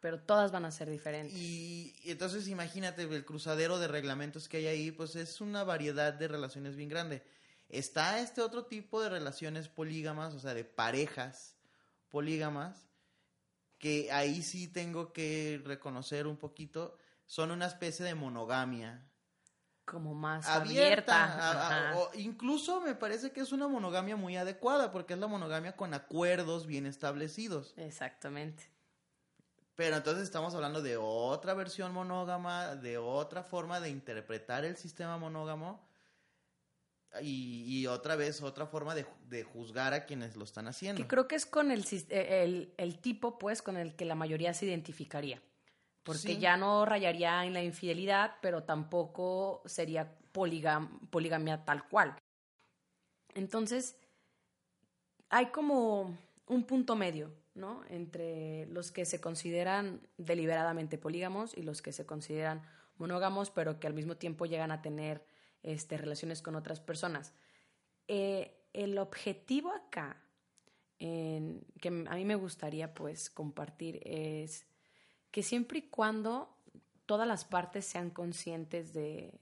[0.00, 1.36] Pero todas van a ser diferentes.
[1.36, 6.12] Y, y entonces imagínate el cruzadero de reglamentos que hay ahí, pues es una variedad
[6.12, 7.22] de relaciones bien grande.
[7.68, 11.56] Está este otro tipo de relaciones polígamas, o sea, de parejas
[12.08, 12.88] polígamas,
[13.78, 19.06] que ahí sí tengo que reconocer un poquito, son una especie de monogamia.
[19.90, 21.94] Como más abierta.
[21.96, 25.94] o incluso me parece que es una monogamia muy adecuada, porque es la monogamia con
[25.94, 27.72] acuerdos bien establecidos.
[27.76, 28.70] Exactamente.
[29.74, 35.18] Pero entonces estamos hablando de otra versión monógama, de otra forma de interpretar el sistema
[35.18, 35.88] monógamo
[37.22, 41.00] y, otra vez otra forma de, juzgar a quienes lo están haciendo.
[41.00, 44.52] Que creo que es con el, eh, el, tipo, pues, con el que la mayoría
[44.52, 45.40] se identificaría.
[46.08, 52.16] Porque ya no rayaría en la infidelidad, pero tampoco sería poligamia tal cual.
[53.34, 53.96] Entonces,
[55.28, 56.16] hay como
[56.46, 57.82] un punto medio, ¿no?
[57.90, 62.62] Entre los que se consideran deliberadamente polígamos y los que se consideran
[62.96, 65.24] monógamos, pero que al mismo tiempo llegan a tener
[65.62, 67.34] este, relaciones con otras personas.
[68.06, 70.22] Eh, el objetivo acá,
[70.98, 74.67] que a mí me gustaría pues compartir, es
[75.38, 76.52] que siempre y cuando
[77.06, 79.40] todas las partes sean conscientes de,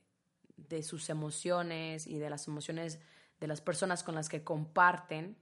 [0.59, 3.01] de sus emociones y de las emociones
[3.41, 5.39] de las personas con las que comparten,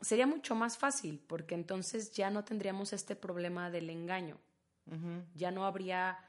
[0.00, 4.38] sería mucho más fácil, porque entonces ya no tendríamos este problema del engaño.
[5.34, 6.20] Ya no habría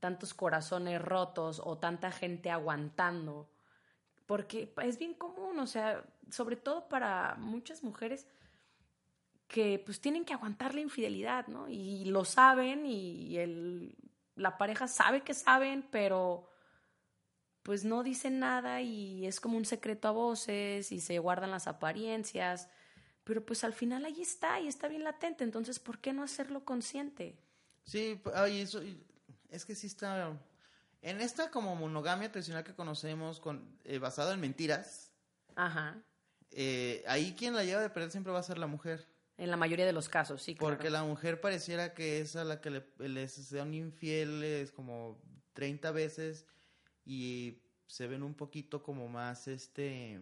[0.00, 3.48] tantos corazones rotos o tanta gente aguantando,
[4.26, 8.26] porque es bien común, o sea, sobre todo para muchas mujeres
[9.48, 11.68] que pues tienen que aguantar la infidelidad, ¿no?
[11.68, 13.94] Y lo saben y el,
[14.34, 16.48] la pareja sabe que saben, pero
[17.62, 21.66] pues no dicen nada y es como un secreto a voces y se guardan las
[21.66, 22.68] apariencias,
[23.24, 26.64] pero pues al final ahí está y está bien latente, entonces ¿por qué no hacerlo
[26.64, 27.36] consciente?
[27.82, 28.80] Sí, ay, eso,
[29.50, 30.38] es que sí está...
[31.02, 35.12] En esta como monogamia tradicional que conocemos, con, eh, basado en mentiras,
[35.56, 35.96] Ajá.
[36.50, 39.06] Eh, ahí quien la lleva de perder siempre va a ser la mujer.
[39.38, 40.54] En la mayoría de los casos, sí.
[40.54, 45.20] Porque la mujer pareciera que es a la que le, les sean infieles como
[45.52, 46.46] 30 veces
[47.04, 50.20] y se ven un poquito como más este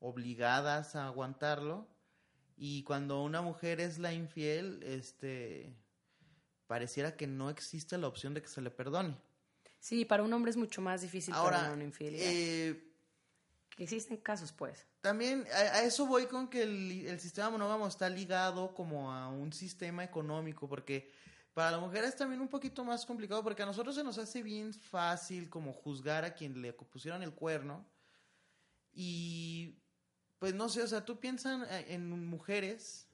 [0.00, 1.88] obligadas a aguantarlo
[2.56, 5.74] y cuando una mujer es la infiel este
[6.66, 9.16] pareciera que no existe la opción de que se le perdone.
[9.80, 12.26] Sí, para un hombre es mucho más difícil Ahora, perdonar una infidelidad.
[12.26, 12.93] Eh,
[13.82, 14.86] existen casos, pues.
[15.00, 20.04] También a, eso voy con que el, sistema monógamo está ligado como a un sistema
[20.04, 21.10] económico, porque
[21.52, 24.42] para la mujer es también un poquito más complicado, porque a nosotros se nos hace
[24.42, 27.84] bien fácil como juzgar a quien le pusieron el cuerno.
[28.92, 29.76] Y
[30.38, 33.08] pues no sé, o sea, tú piensas en mujeres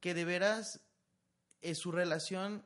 [0.00, 0.80] que de veras
[1.60, 2.64] eh, su relación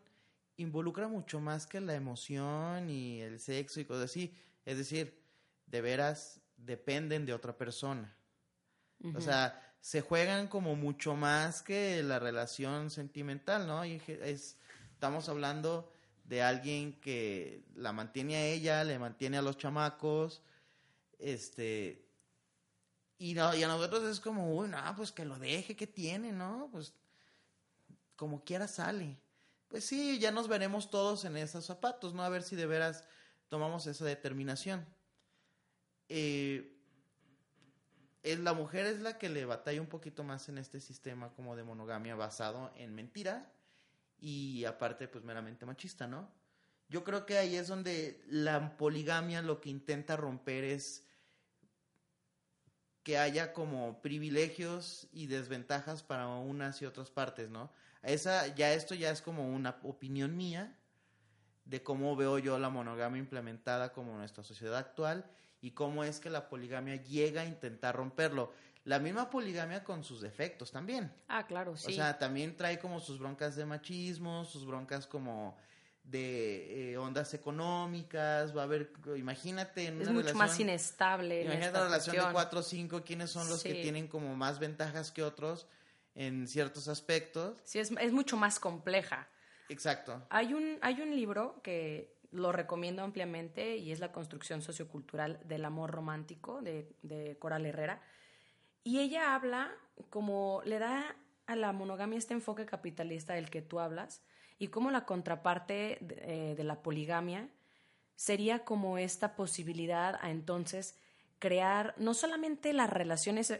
[0.57, 4.35] involucra mucho más que la emoción y el sexo y cosas así.
[4.65, 5.23] Es decir,
[5.67, 8.15] de veras dependen de otra persona.
[9.15, 13.85] O sea, se juegan como mucho más que la relación sentimental, ¿no?
[13.85, 14.59] Y es,
[14.93, 15.93] estamos hablando
[16.25, 20.43] de alguien que la mantiene a ella, le mantiene a los chamacos,
[21.19, 22.07] este,
[23.19, 26.33] y, no, y a nosotros es como, uy, no, pues que lo deje, que tiene,
[26.33, 26.69] ¿no?
[26.73, 26.93] Pues
[28.17, 29.19] como quiera sale.
[29.69, 32.23] Pues sí, ya nos veremos todos en esos zapatos, ¿no?
[32.23, 33.05] A ver si de veras
[33.49, 34.87] tomamos esa determinación.
[36.09, 36.73] Eh,
[38.35, 41.63] la mujer es la que le batalla un poquito más en este sistema como de
[41.63, 43.53] monogamia basado en mentira
[44.19, 46.29] y aparte pues meramente machista, ¿no?
[46.89, 51.05] Yo creo que ahí es donde la poligamia lo que intenta romper es
[53.03, 57.71] que haya como privilegios y desventajas para unas y otras partes, ¿no?
[58.03, 60.77] Esa, ya esto ya es como una opinión mía
[61.65, 65.31] de cómo veo yo la monogamia implementada como nuestra sociedad actual
[65.67, 68.53] y cómo es que la poligamia llega a intentar romperlo.
[68.85, 71.13] La misma poligamia con sus defectos también.
[71.27, 71.91] Ah, claro, sí.
[71.91, 75.59] O sea, también trae como sus broncas de machismo, sus broncas como
[76.05, 81.43] de eh, ondas económicas, va a haber, imagínate en es mucho más inestable.
[81.43, 85.11] Imagínate una relación de cuatro o cinco, quiénes son los que tienen como más ventajas
[85.11, 85.67] que otros
[86.15, 87.59] en ciertos aspectos.
[87.65, 89.29] Sí, es, es mucho más compleja.
[89.69, 90.25] Exacto.
[90.31, 95.65] Hay un, hay un libro que lo recomiendo ampliamente y es La construcción sociocultural del
[95.65, 98.01] amor romántico de, de Coral Herrera.
[98.85, 99.73] Y ella habla
[100.11, 104.23] como le da a la monogamia este enfoque capitalista del que tú hablas
[104.59, 107.49] y cómo la contraparte de, eh, la poligamia
[108.15, 110.97] sería como esta posibilidad a entonces
[111.39, 113.53] crear no solamente las relaciones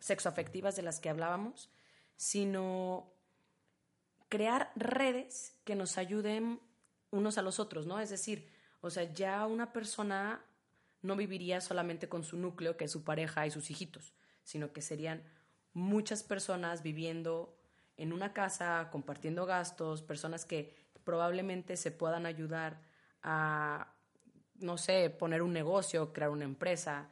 [0.00, 1.70] sexoafectivas de las que hablábamos,
[2.16, 3.12] sino
[4.28, 6.60] crear redes que nos ayuden
[7.10, 8.00] unos a los otros, ¿no?
[8.00, 8.48] Es decir,
[8.80, 10.44] o sea, ya una persona
[11.02, 14.82] no viviría solamente con su núcleo, que es su pareja y sus hijitos, sino que
[14.82, 15.22] serían
[15.72, 17.56] muchas personas viviendo
[17.96, 22.80] en una casa, compartiendo gastos, personas que probablemente se puedan ayudar
[23.22, 23.94] a,
[24.54, 27.10] no sé, poner un negocio, crear una empresa.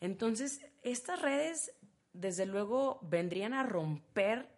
[0.00, 1.72] Entonces, estas redes,
[2.12, 4.57] desde luego, vendrían a romper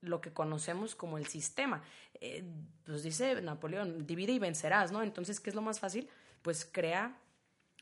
[0.00, 1.82] lo que conocemos como el sistema.
[2.20, 2.44] Eh,
[2.84, 5.02] pues dice Napoleón, divide y vencerás, ¿no?
[5.02, 6.08] Entonces, ¿qué es lo más fácil?
[6.42, 7.18] Pues crea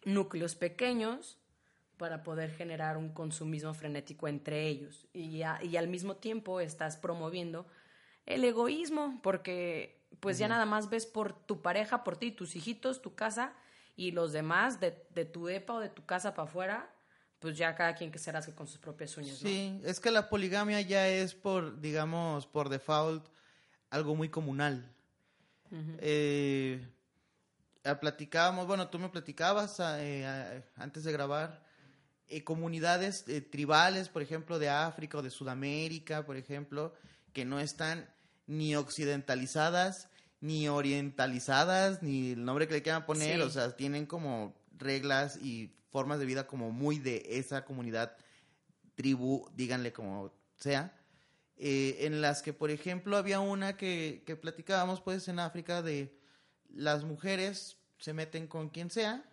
[0.04, 1.38] núcleos pequeños
[1.96, 5.06] para poder generar un consumismo frenético entre ellos.
[5.12, 7.66] Y, y al mismo tiempo estás promoviendo
[8.26, 13.02] el egoísmo, porque pues ya nada más ves por tu pareja, por ti, tus hijitos,
[13.02, 13.52] tu casa
[13.96, 16.93] y los demás de, de tu depa o de tu casa para afuera,
[17.44, 19.36] pues ya cada quien que se rasgue con sus propias uñas.
[19.36, 23.28] Sí, es que la poligamia ya es por, digamos, por default,
[23.90, 24.90] algo muy comunal.
[25.98, 26.82] eh,
[28.00, 31.62] platicábamos, bueno, tú me platicabas eh, antes de grabar,
[32.28, 36.94] eh, comunidades eh, tribales, por ejemplo, de África o de Sudamérica, por ejemplo,
[37.34, 38.08] que no están
[38.46, 40.08] ni occidentalizadas,
[40.40, 44.54] ni orientalizadas, ni el nombre que le quieran poner, o sea, tienen como
[44.84, 48.16] reglas y formas de vida como muy de esa comunidad,
[48.94, 50.96] tribu, díganle como sea,
[51.56, 56.16] en las que, por ejemplo, había una que, platicábamos, pues, en África de
[56.68, 59.24] las mujeres se meten con quien sea,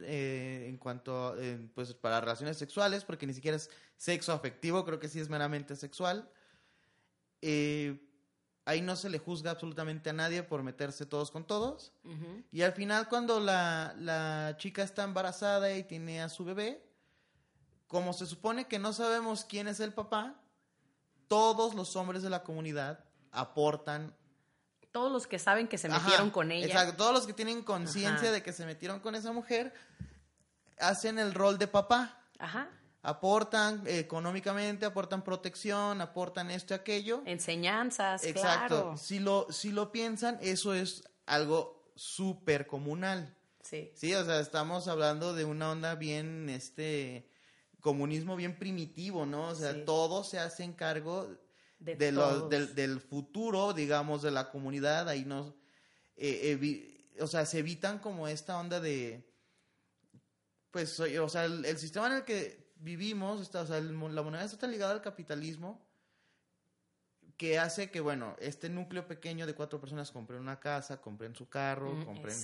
[0.00, 1.36] eh, en cuanto,
[1.74, 5.76] pues para relaciones sexuales, porque ni siquiera es sexo afectivo, creo que sí es meramente
[5.76, 6.30] sexual.
[7.42, 8.09] Eh,
[8.64, 11.92] ahí no se le juzga absolutamente a nadie por meterse todos con todos.
[12.52, 16.84] Y al final, cuando la, la chica está embarazada y tiene a su bebé,
[17.86, 20.40] como se supone que no sabemos quién es el papá,
[21.28, 24.14] todos los hombres de la comunidad aportan
[24.92, 26.66] todos los que saben que se metieron con ella.
[26.66, 29.72] Exacto, todos los que tienen conciencia de que se metieron con esa mujer
[30.78, 32.18] hacen el rol de papá.
[32.38, 32.68] Ajá.
[33.02, 37.22] Aportan económicamente, aportan protección, aportan esto y aquello.
[37.24, 38.96] Enseñanzas, Exacto.
[38.96, 43.36] Si lo, si lo piensan, eso es algo súper comunal.
[43.62, 43.90] Sí.
[43.94, 47.30] Sí, o sea, estamos hablando de una onda bien, este,
[47.80, 49.48] comunismo bien primitivo, ¿no?
[49.48, 51.28] O sea, todos se hacen cargo
[51.78, 55.56] de del, del, futuro, digamos, de la comunidad, ahí no,
[56.16, 59.26] eh, o sea, se evitan como esta onda de,
[60.70, 64.66] pues, o sea, el, sistema en el que vivimos, está, o sea, la moneda está
[64.66, 65.80] ligada al capitalismo,
[67.40, 71.48] que hace que, bueno, este núcleo pequeño de cuatro personas compren una casa, compren su
[71.48, 72.36] carro, compren,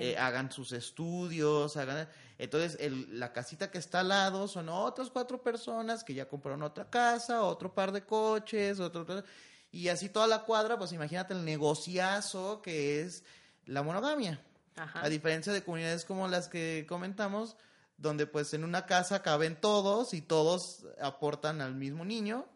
[0.00, 5.10] eh, hagan sus estudios, hagan, entonces el, la casita que está al lado son otras
[5.10, 9.24] cuatro personas que ya compraron otra casa, otro par de coches, otro,
[9.72, 13.24] y así toda la cuadra, pues imagínate el negociazo que es
[13.66, 14.40] la monogamia.
[14.76, 17.56] A diferencia de comunidades como las que comentamos,
[17.98, 22.46] donde pues en una casa caben todos y todos aportan al mismo niño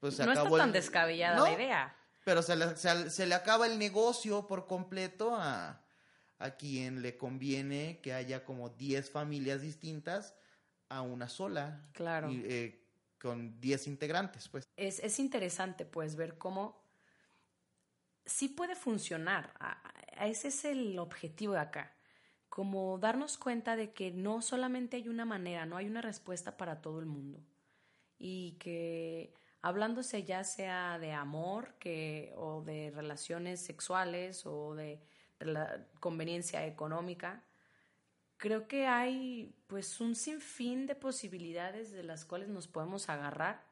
[0.00, 1.96] pues no está tan descabellada la idea.
[2.24, 5.82] Pero se le, se, le, acaba el negocio por completo a,
[6.38, 10.34] a quien le conviene que haya como 10 familias distintas
[10.88, 11.88] a una sola.
[11.92, 12.30] Claro.
[12.30, 12.86] Y, eh,
[13.20, 14.68] con 10 integrantes, pues.
[14.76, 16.82] Es, es, interesante, pues, ver cómo
[18.24, 19.52] sí puede funcionar.
[20.18, 21.94] ese es el objetivo de acá.
[22.50, 26.82] Como darnos cuenta de que no solamente hay una manera, no hay una respuesta para
[26.82, 27.40] todo el mundo.
[28.18, 29.32] Y que
[29.62, 35.00] hablándose ya sea de amor que, o de relaciones sexuales o de
[36.00, 37.42] conveniencia económica,
[38.36, 43.62] creo que hay pues un sinfín de posibilidades de las cuales nos podemos agarrar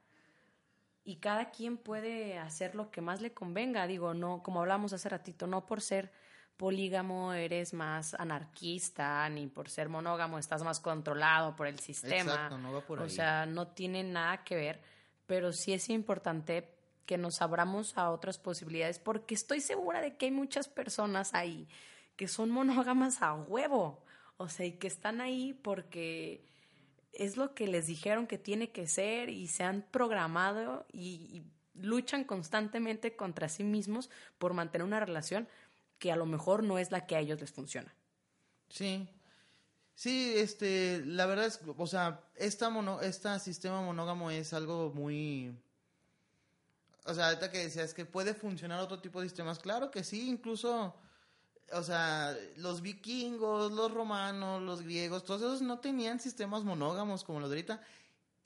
[1.04, 3.86] y cada quien puede hacer lo que más le convenga.
[3.86, 6.12] Digo, no, como hablamos hace ratito, no por ser
[6.58, 12.32] polígamo eres más anarquista, ni por ser monógamo estás más controlado por el sistema.
[12.32, 13.06] Exacto, no va por ahí.
[13.06, 14.98] O sea, no tiene nada que ver
[15.28, 20.26] pero sí es importante que nos abramos a otras posibilidades, porque estoy segura de que
[20.26, 21.68] hay muchas personas ahí
[22.16, 24.02] que son monógamas a huevo,
[24.38, 26.46] o sea, y que están ahí porque
[27.12, 31.44] es lo que les dijeron que tiene que ser y se han programado y,
[31.74, 35.46] luchan constantemente contra sí mismos por mantener una relación
[35.98, 37.94] que a lo mejor no es la que a ellos les funciona.
[38.68, 39.08] Sí,
[39.98, 45.52] Sí, este, la verdad es, o sea, esta mono, este sistema monógamo es algo muy,
[47.04, 50.28] o sea, ahorita que decías que puede funcionar otro tipo de sistemas, claro que sí,
[50.28, 50.94] incluso,
[51.72, 57.40] o sea, los vikingos, los romanos, los griegos, todos esos no tenían sistemas monógamos como
[57.40, 57.82] los de ahorita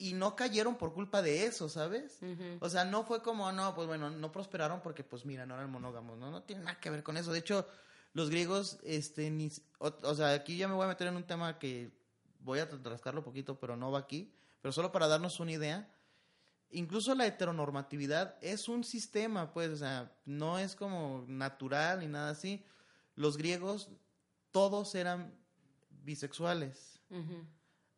[0.03, 2.19] y no cayeron por culpa de eso, ¿sabes?
[2.59, 5.71] O sea, no fue como, no, pues bueno, no prosperaron porque, pues mira, no eran
[5.71, 6.29] monógamos, ¿no?
[6.29, 7.31] No tiene nada que ver con eso.
[7.31, 7.65] De hecho,
[8.11, 11.57] los griegos, este, ni, o, sea, aquí ya me voy a meter en un tema
[11.57, 11.93] que
[12.41, 15.89] voy a rascarlo un poquito, pero no va aquí, pero solo para darnos una idea.
[16.71, 22.31] Incluso la heteronormatividad es un sistema, pues, o sea, no es como natural ni nada
[22.31, 22.65] así.
[23.15, 23.87] Los griegos,
[24.51, 25.33] todos eran
[26.03, 26.99] bisexuales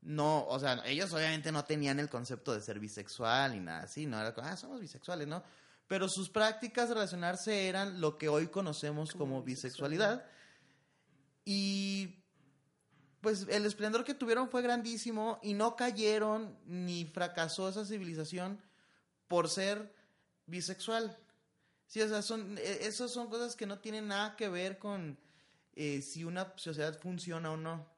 [0.06, 4.06] no, o sea, ellos obviamente no tenían el concepto de ser bisexual ni nada así,
[4.06, 5.44] no era como, ah, somos bisexuales, ¿no?
[5.88, 10.26] Pero sus prácticas de relacionarse eran lo que hoy conocemos como, bisexualidad.
[11.44, 12.24] Y
[13.22, 18.62] pues el esplendor que tuvieron fue grandísimo y no cayeron ni fracasó esa civilización
[19.28, 19.92] por ser
[20.46, 21.18] bisexual.
[21.88, 25.18] Sí, o sea, son, e, esas son cosas que no tienen nada que ver con
[25.74, 27.95] eh, si una sociedad funciona o no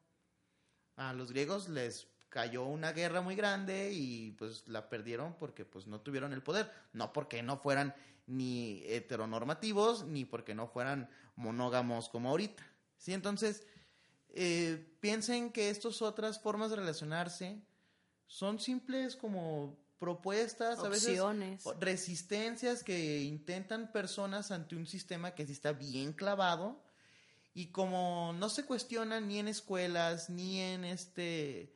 [0.98, 5.88] a los griegos les cayó una guerra muy grande y pues la perdieron porque pues
[5.88, 7.96] no tuvieron el poder, no porque no fueran
[8.26, 12.64] ni heteronormativos ni porque no fueran monógamos como ahorita.
[12.98, 13.14] ¿Sí?
[13.14, 13.66] Entonces,
[14.30, 17.62] eh, piensen que estas otras formas de relacionarse
[18.26, 21.20] son simples como propuestas, a veces
[21.80, 26.84] resistencias que intentan personas ante un sistema que sí está bien clavado
[27.58, 31.74] y como no se cuestionan ni en escuelas, ni en este,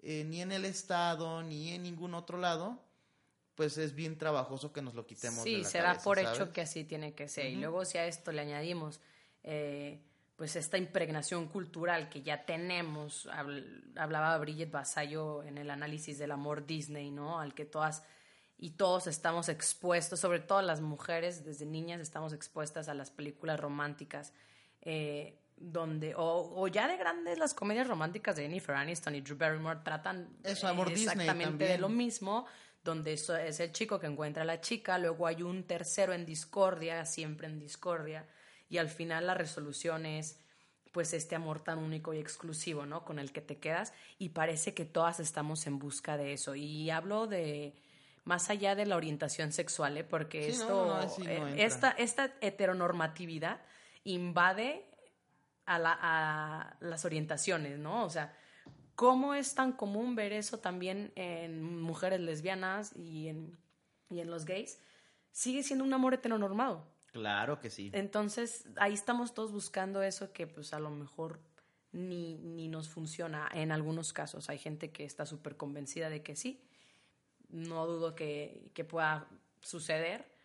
[0.00, 2.80] eh, ni en el Estado, ni en ningún otro lado,
[3.56, 5.42] pues es bien trabajoso que nos lo quitemos.
[5.42, 7.46] Sí, de la se da por hecho que así tiene que ser.
[7.46, 9.00] Y luego si a esto le añadimos,
[9.42, 10.00] eh,
[10.36, 13.28] pues esta impregnación cultural que ya tenemos,
[13.96, 17.40] hablaba Bridget Basayo en el análisis del amor Disney, ¿no?
[17.40, 18.04] Al que todas
[18.58, 23.58] y todos estamos expuestos, sobre todo las mujeres, desde niñas estamos expuestas a las películas
[23.58, 24.32] románticas
[24.86, 29.80] eh, donde, o, ya de grandes las comedias románticas de Jennifer Aniston y Drew Barrymore
[29.82, 32.46] tratan exactamente de lo mismo,
[32.84, 37.04] donde es el chico que encuentra a la chica, luego hay un tercero en discordia,
[37.04, 38.28] siempre en discordia,
[38.68, 40.38] y al final la resolución es
[40.92, 43.04] pues este amor tan único y exclusivo, ¿no?
[43.04, 46.54] Con el que te quedas y parece que todas estamos en busca de eso.
[46.54, 47.74] Y hablo de
[48.24, 50.04] más allá de la orientación sexual, ¿eh?
[50.04, 53.60] porque esto, eh, esta, esta heteronormatividad
[54.06, 54.84] invade
[55.66, 58.04] a, las orientaciones, ¿no?
[58.04, 58.34] O sea,
[58.94, 63.58] ¿cómo es tan común ver eso también en mujeres lesbianas y en,
[64.08, 64.80] y en los gays?
[65.32, 66.86] Sigue siendo un amor heteronormado.
[67.12, 67.90] Claro que sí.
[67.92, 71.40] Entonces, ahí estamos todos buscando eso que pues a lo mejor
[71.92, 74.48] ni, ni nos funciona en algunos casos.
[74.50, 76.62] Hay gente que está súper convencida de que sí.
[77.48, 79.28] No dudo que, que pueda
[79.60, 80.35] suceder,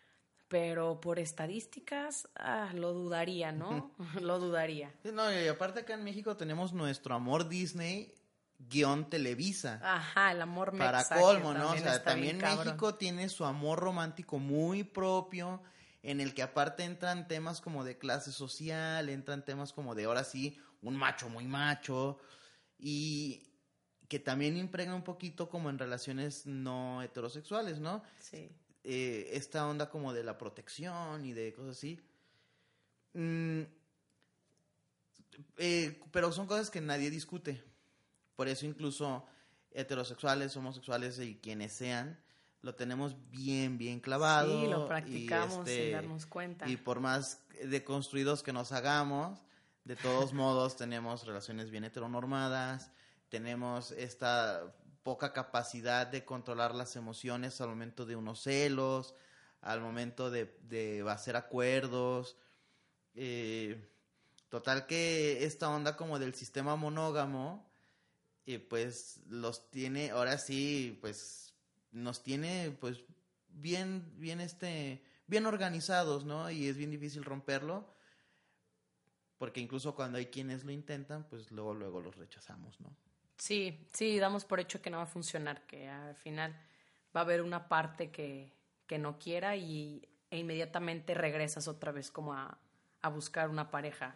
[0.52, 3.96] pero por estadísticas ah, lo dudaría, ¿no?
[4.22, 4.94] lo dudaría.
[5.06, 8.14] No, y aparte acá en México tenemos nuestro amor Disney
[8.60, 9.80] guion Televisa.
[9.82, 11.72] Ajá, el amor Para colmo, ¿no?
[11.72, 15.64] O sea, también México tiene su amor romántico muy propio,
[16.04, 20.26] en el que aparte entran temas como de clase social, entran temas como de ahora
[20.26, 22.20] sí, un macho muy macho,
[22.78, 23.48] y
[24.10, 28.04] que también impregna un poquito como en relaciones no heterosexuales, ¿no?
[28.20, 28.52] Sí.
[28.84, 32.00] Eh, esta onda como de la protección y de cosas así.
[33.14, 33.62] Mm,
[35.58, 37.64] eh, pero son cosas que nadie discute.
[38.36, 39.26] Por eso incluso
[39.72, 42.20] heterosexuales, homosexuales y quienes sean,
[42.62, 44.62] lo tenemos bien, bien clavado.
[44.62, 46.68] Sí, lo practicamos sin este, darnos cuenta.
[46.68, 49.40] Y por más deconstruidos que nos hagamos,
[49.84, 52.92] de todos modos tenemos relaciones bien heteronormadas,
[53.30, 54.74] tenemos esta
[55.04, 59.16] poca capacidad de controlar las emociones al momento de unos celos,
[59.62, 62.38] al momento de, hacer acuerdos.
[63.16, 63.90] Eh,
[64.50, 67.70] total que esta onda como del sistema monógamo,
[68.46, 71.54] eh, pues los tiene, ahora sí, pues
[71.92, 73.04] nos tiene pues
[73.50, 76.50] bien, bien este, bien organizados, ¿no?
[76.50, 77.94] Y es bien difícil romperlo.
[79.38, 82.96] Porque incluso cuando hay quienes lo intentan, pues luego, luego los rechazamos, ¿no?
[83.42, 86.56] Sí, sí, damos por hecho que no va a funcionar, que al final
[87.16, 88.54] va a haber una parte que,
[88.86, 92.60] que no quiera y, e inmediatamente regresas otra vez como a,
[93.02, 94.16] a buscar una pareja.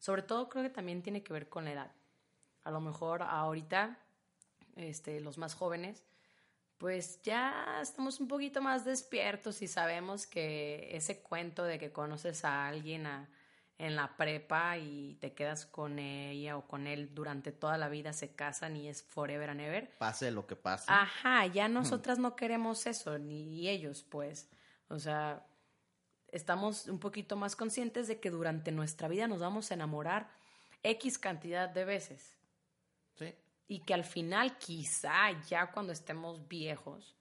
[0.00, 1.92] Sobre todo creo que también tiene que ver con la edad.
[2.64, 3.96] A lo mejor ahorita,
[4.74, 6.02] este, los más jóvenes,
[6.76, 12.44] pues ya estamos un poquito más despiertos y sabemos que ese cuento de que conoces
[12.44, 13.28] a alguien a
[13.78, 18.12] en la prepa y te quedas con ella o con él durante toda la vida,
[18.12, 19.90] se casan y es forever and ever.
[19.98, 20.86] Pase lo que pase.
[20.88, 24.48] Ajá, ya nosotras no queremos eso, ni ellos, pues.
[24.88, 25.44] O sea,
[26.28, 30.30] estamos un poquito más conscientes de que durante nuestra vida nos vamos a enamorar
[30.82, 32.36] X cantidad de veces.
[33.16, 33.34] Sí.
[33.66, 37.16] Y que al final, quizá ya cuando estemos viejos,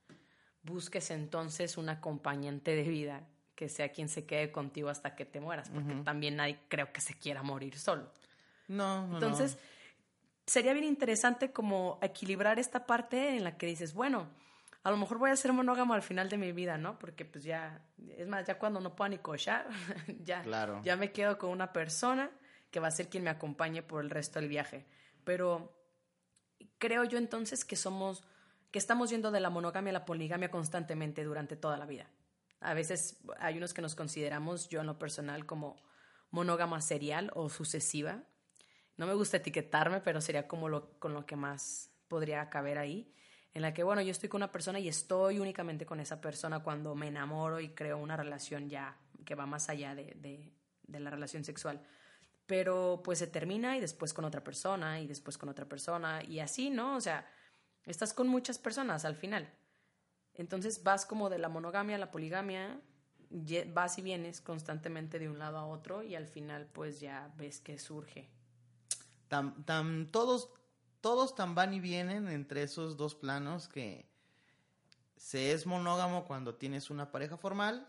[0.62, 5.40] busques entonces un acompañante de vida que sea quien se quede contigo hasta que te
[5.40, 8.10] mueras, porque también nadie creo que se quiera morir solo.
[8.68, 9.16] No, no.
[9.16, 9.58] Entonces,
[10.46, 14.28] sería bien interesante como equilibrar esta parte en la que dices, bueno,
[14.84, 17.00] a lo mejor voy a ser monógamo al final de mi vida, ¿no?
[17.00, 17.82] Porque pues ya,
[18.18, 19.68] es más, ya cuando no pueda ni cochar,
[20.24, 20.44] ya,
[20.84, 22.30] ya me quedo con una persona
[22.70, 24.86] que va a ser quien me acompañe por el resto del viaje.
[25.24, 25.74] Pero
[26.80, 28.24] creo yo entonces que somos,
[28.72, 32.08] que estamos yendo de la monogamia a la poligamia constantemente durante toda la vida.
[32.64, 35.76] A veces hay unos que nos consideramos, yo en lo personal, como
[36.32, 38.24] monógama serial o sucesiva.
[38.98, 43.14] No me gusta etiquetarme, pero sería como lo, con lo que más podría caber ahí.
[43.54, 46.64] En la que, bueno, yo estoy con una persona y estoy únicamente con esa persona
[46.64, 50.54] cuando me enamoro y creo una relación ya que va más allá de,
[50.84, 51.86] de la relación sexual.
[52.46, 56.40] Pero pues se termina y después con otra persona y después con otra persona y
[56.40, 56.96] así, ¿no?
[56.96, 57.30] O sea,
[57.86, 59.52] estás con muchas personas al final.
[60.36, 62.80] Entonces vas como de la monogamia a la poligamia,
[63.74, 67.60] vas y vienes constantemente de un lado a otro y al final pues ya ves
[67.60, 68.30] que surge.
[69.28, 70.50] Tan, todos,
[71.02, 74.06] todos tan van y vienen entre esos dos planos que
[75.18, 77.88] se es monógamo cuando tienes una pareja formal,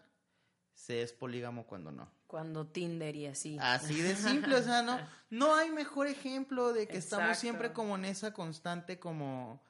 [0.72, 2.08] se es polígamo cuando no.
[2.26, 3.58] Cuando Tinder y así.
[3.60, 4.98] Así de simple, o sea, no,
[5.30, 9.62] no hay mejor ejemplo de que estamos siempre como en esa constante como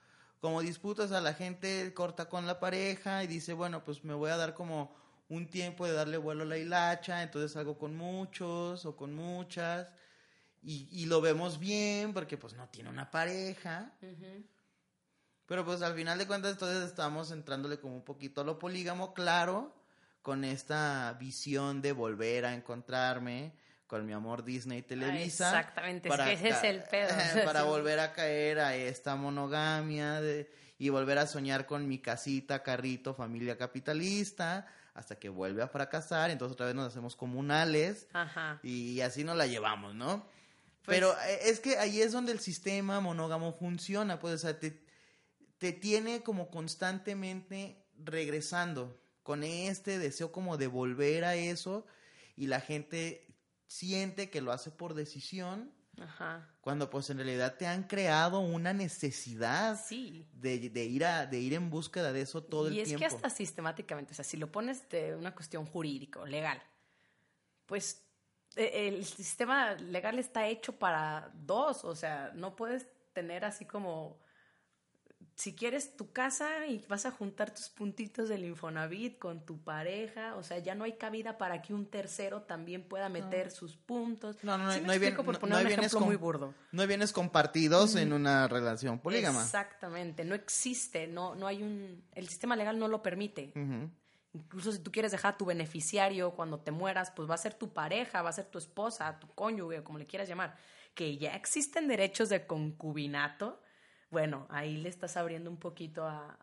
[0.44, 4.30] como disputas a la gente corta con la pareja y dice, bueno, pues me voy
[4.30, 4.94] a dar como
[5.30, 9.88] un tiempo de darle vuelo a la hilacha, entonces salgo con muchos o con muchas
[10.62, 13.94] y, lo vemos bien porque pues no tiene una pareja.
[15.46, 19.14] Pero pues al final de cuentas entonces estamos entrándole como un poquito a lo polígamo,
[19.14, 19.74] claro,
[20.20, 23.54] con esta visión de volver a encontrarme
[23.94, 25.50] con mi amor Disney Televisa.
[25.50, 27.10] exactamente, es que ese es el pedo.
[27.44, 32.64] para volver a caer a esta monogamia de, y volver a soñar con mi casita,
[32.64, 38.58] carrito, familia capitalista, hasta que vuelve a fracasar, entonces otra vez nos hacemos comunales Ajá.
[38.64, 40.26] y así nos la llevamos, ¿no?
[40.84, 44.58] Pues Pero eh, es que ahí es donde el sistema monógamo funciona, pues, o sea,
[44.58, 44.82] te,
[45.58, 51.86] te tiene como constantemente regresando con este deseo como de volver a eso
[52.34, 53.24] y la gente
[53.74, 55.72] siente que lo hace por decisión.
[56.00, 56.48] Ajá.
[56.60, 60.26] Cuando pues en realidad te han creado una necesidad sí.
[60.32, 60.54] de,
[60.84, 62.90] ir a, de ir en búsqueda de eso todo el tiempo.
[62.90, 66.62] Y es que hasta sistemáticamente, o sea, si lo pones de una cuestión jurídica, legal,
[67.66, 68.02] pues
[68.56, 74.18] e, el sistema legal está hecho para dos, o sea, no puedes tener así como
[75.36, 80.36] si quieres tu casa y vas a juntar tus puntitos del Infonavit con tu pareja,
[80.36, 84.36] o sea, ya no hay cabida para que un tercero también pueda meter sus puntos.
[84.42, 86.54] No, no, no, no, hay bien, por poner un ejemplo muy burdo.
[86.70, 89.42] No hay bienes compartidos en una relación polígama.
[89.42, 93.52] Exactamente, no existe, no, no hay un, el sistema legal no lo permite.
[94.32, 97.54] Incluso si tú quieres dejar a tu beneficiario cuando te mueras, pues va a ser
[97.54, 100.56] tu pareja, va a ser tu esposa, tu cónyuge, como le quieras llamar,
[100.94, 103.60] que ya existen derechos de concubinato
[104.14, 106.38] bueno, ahí le estás abriendo un poquito a,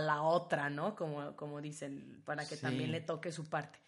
[0.00, 0.94] la otra, ¿no?
[0.94, 3.80] Como, como dicen, para que también le toque su parte,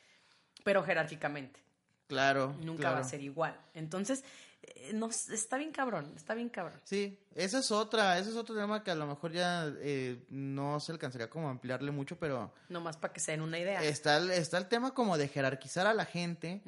[0.64, 1.60] pero jerárquicamente.
[2.08, 2.56] Claro.
[2.60, 3.56] Nunca va a ser igual.
[3.74, 4.24] Entonces,
[4.62, 6.80] eh, no, está bien cabrón, está bien cabrón.
[6.82, 10.80] Sí, esa es otra, ese es otro tema que a lo mejor ya eh, no
[10.80, 12.52] se alcanzaría como a ampliarle mucho, pero...
[12.68, 13.80] Nomás para que se den una idea.
[13.84, 16.60] Está, está el tema como de jerarquizar a la gente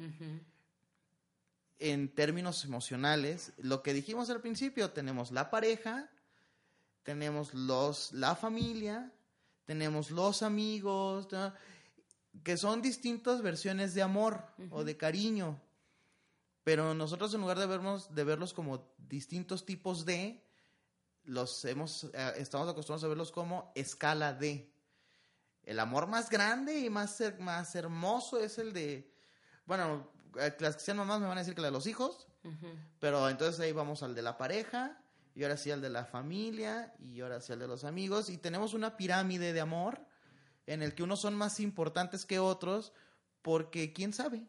[1.79, 3.51] en términos emocionales.
[3.57, 6.09] Lo que dijimos al principio, tenemos la pareja,
[7.03, 9.11] tenemos los, la familia,
[9.65, 11.27] tenemos los amigos,
[12.43, 15.61] que son distintas versiones de amor o de cariño.
[16.63, 20.43] Pero nosotros en lugar de vernos, de verlos como distintos tipos de,
[21.23, 24.71] los hemos, eh, estamos acostumbrados a verlos como escala de.
[25.63, 29.13] El amor más grande y más, más hermoso es el de,
[29.65, 32.27] bueno, eh, las que sean mamás me van a decir que la de los hijos,
[32.99, 34.99] pero entonces ahí vamos al de la pareja,
[35.35, 38.37] y ahora sí al de la familia, y ahora sí al de los amigos, y
[38.37, 40.05] tenemos una pirámide de amor
[40.67, 42.93] en el que unos son más importantes que otros,
[43.41, 44.45] porque quién sabe.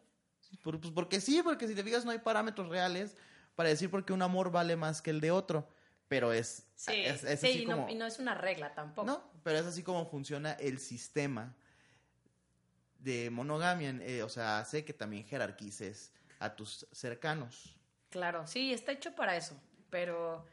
[0.61, 3.15] pues porque sí, porque si te fijas no hay parámetros reales
[3.55, 5.67] para decir por qué un amor vale más que el de otro.
[6.07, 9.07] Pero es, sí, y, no, es una regla tampoco.
[9.07, 11.55] No, pero es así como funciona el sistema
[12.99, 13.89] de monogamia.
[14.01, 17.75] Eh, o sea, hace que también jerarquices a tus cercanos.
[18.09, 19.59] Claro, sí, está hecho para eso.
[19.89, 20.45] Pero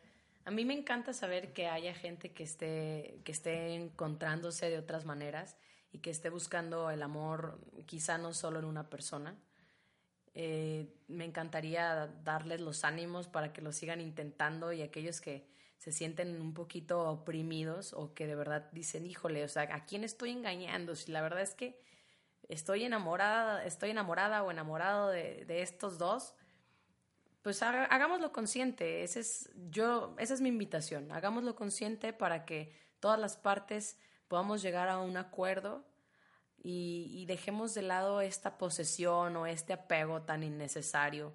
[0.51, 5.05] a mí me encanta saber que haya gente que esté, que esté encontrándose de otras
[5.05, 5.57] maneras
[5.93, 9.39] y que esté buscando el amor quizá no solo en una persona.
[10.35, 15.47] Eh, me encantaría darles los ánimos para que lo sigan intentando y aquellos que
[15.79, 20.03] se sienten un poquito oprimidos o que de verdad dicen, híjole, o sea, ¿a quién
[20.03, 20.97] estoy engañando?
[20.97, 21.81] Si la verdad es que
[22.49, 26.35] estoy enamorada, estoy enamorada o enamorado de, de estos dos,
[27.43, 29.03] pues hagámoslo consciente.
[29.03, 31.11] Ese es, yo, esa es mi invitación.
[31.13, 35.85] Hagámoslo consciente para que todas las partes podamos llegar a un acuerdo
[36.63, 41.35] y, dejemos de lado esta posesión o este apego tan innecesario.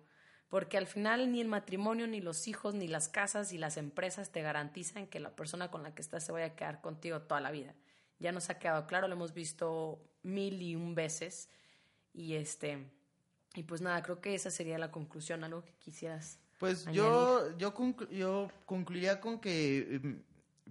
[0.50, 4.32] Porque al final ni el matrimonio, ni los hijos, ni las casas y las empresas
[4.32, 7.42] te garantizan que la persona con la que estás se vaya a quedar contigo toda
[7.42, 7.74] la vida.
[8.20, 11.50] Ya nos ha quedado claro, lo hemos visto mil y un veces.
[12.14, 12.92] Y este,
[13.56, 16.40] y pues nada, creo que esa sería la conclusión, algo que quisieras.
[16.60, 17.74] Pues yo, yo,
[18.12, 20.24] yo concluiría con que, em,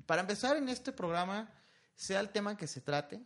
[0.07, 1.53] para empezar en este programa,
[1.95, 3.23] sea el tema que se trate,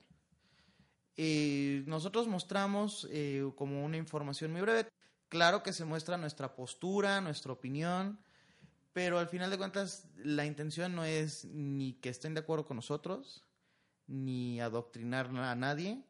[1.16, 4.88] eh, nosotros mostramos eh, como una información muy breve.
[5.28, 8.20] Claro que se muestra nuestra postura, nuestra opinión,
[8.92, 12.76] pero al final de cuentas la intención no es ni que estén de acuerdo con
[12.76, 13.44] nosotros,
[14.06, 16.02] ni adoctrinar a nadie,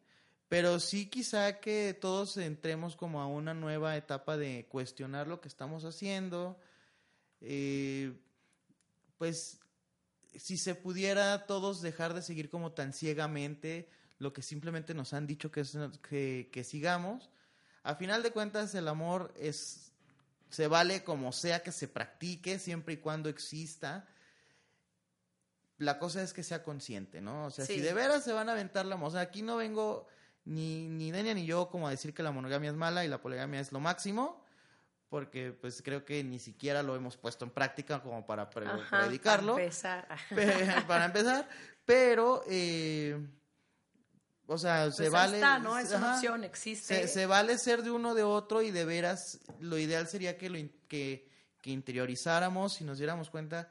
[0.48, 5.48] pero sí quizá que todos entremos como a una nueva etapa de cuestionar lo que
[5.48, 6.58] estamos haciendo.
[7.40, 8.12] Eh,
[9.18, 9.60] pues
[10.34, 15.26] si se pudiera todos dejar de seguir como tan ciegamente lo que simplemente nos han
[15.26, 15.64] dicho que,
[16.08, 17.30] que, que sigamos.
[17.82, 19.92] A final de cuentas el amor es
[20.50, 24.06] se vale como sea que se practique, siempre y cuando exista.
[25.76, 27.46] La cosa es que sea consciente, ¿no?
[27.46, 28.96] O sea, si de veras se van a aventar la...
[28.96, 30.08] O sea, aquí no vengo
[30.48, 33.20] ni, ni Denia ni yo como a decir que la monogamia es mala y la
[33.20, 34.42] poligamia es lo máximo,
[35.10, 39.54] porque pues creo que ni siquiera lo hemos puesto en práctica como para predicarlo.
[39.54, 40.08] Para empezar.
[40.86, 41.48] para empezar,
[41.84, 42.42] pero...
[42.48, 43.18] Eh,
[44.50, 45.36] o sea, pues se vale.
[45.36, 45.78] Está, ¿no?
[45.78, 47.06] Es una opción, existe.
[47.06, 50.58] Se, vale ser de uno de otro y de veras, lo ideal sería que, lo,
[50.88, 51.28] que,
[51.60, 53.70] que interiorizáramos y nos diéramos cuenta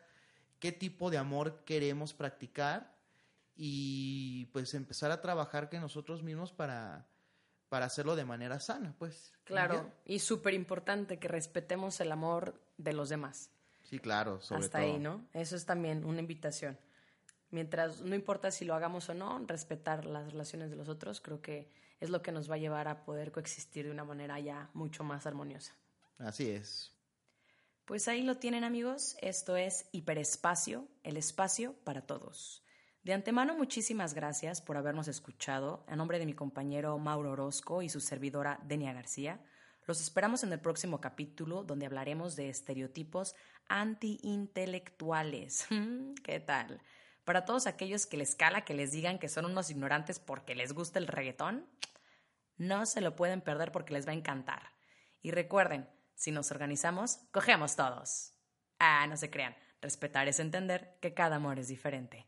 [0.59, 2.95] qué tipo de amor queremos practicar
[3.55, 4.16] y
[4.57, 7.05] pues empezar a trabajar que nosotros mismos para,
[7.69, 9.31] para hacerlo de manera sana, pues.
[9.43, 13.51] Claro, y súper importante que respetemos el amor de los demás.
[13.83, 15.23] Sí, claro, sobre Hasta ahí, ¿no?
[15.31, 16.75] Eso es también una invitación.
[17.51, 21.39] Mientras, no importa si lo hagamos o no, respetar las relaciones de los otros, creo
[21.39, 24.71] que es lo que nos va a llevar a poder coexistir de una manera ya
[24.73, 25.75] mucho más armoniosa.
[26.17, 26.91] Así es.
[27.85, 32.63] Pues ahí lo tienen amigos, esto es Hiperespacio, el espacio para todos.
[33.07, 35.85] De antemano, muchísimas gracias por habernos escuchado.
[35.87, 39.39] A nombre de mi compañero Mauro Orozco y su servidora Denia García,
[39.85, 43.33] los esperamos en el próximo capítulo donde hablaremos de estereotipos
[43.69, 45.67] antiintelectuales.
[46.25, 46.81] ¿Qué tal?
[47.23, 50.73] Para todos aquellos que les cala que les digan que son unos ignorantes porque les
[50.73, 51.65] gusta el reggaetón,
[52.57, 54.73] no se lo pueden perder porque les va a encantar.
[55.21, 58.33] Y recuerden, si nos organizamos, cogemos todos.
[58.79, 59.55] Ah, no se crean.
[59.81, 62.27] Respetar es entender que cada amor es diferente.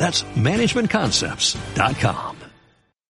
[0.00, 2.29] That's managementconcepts.com.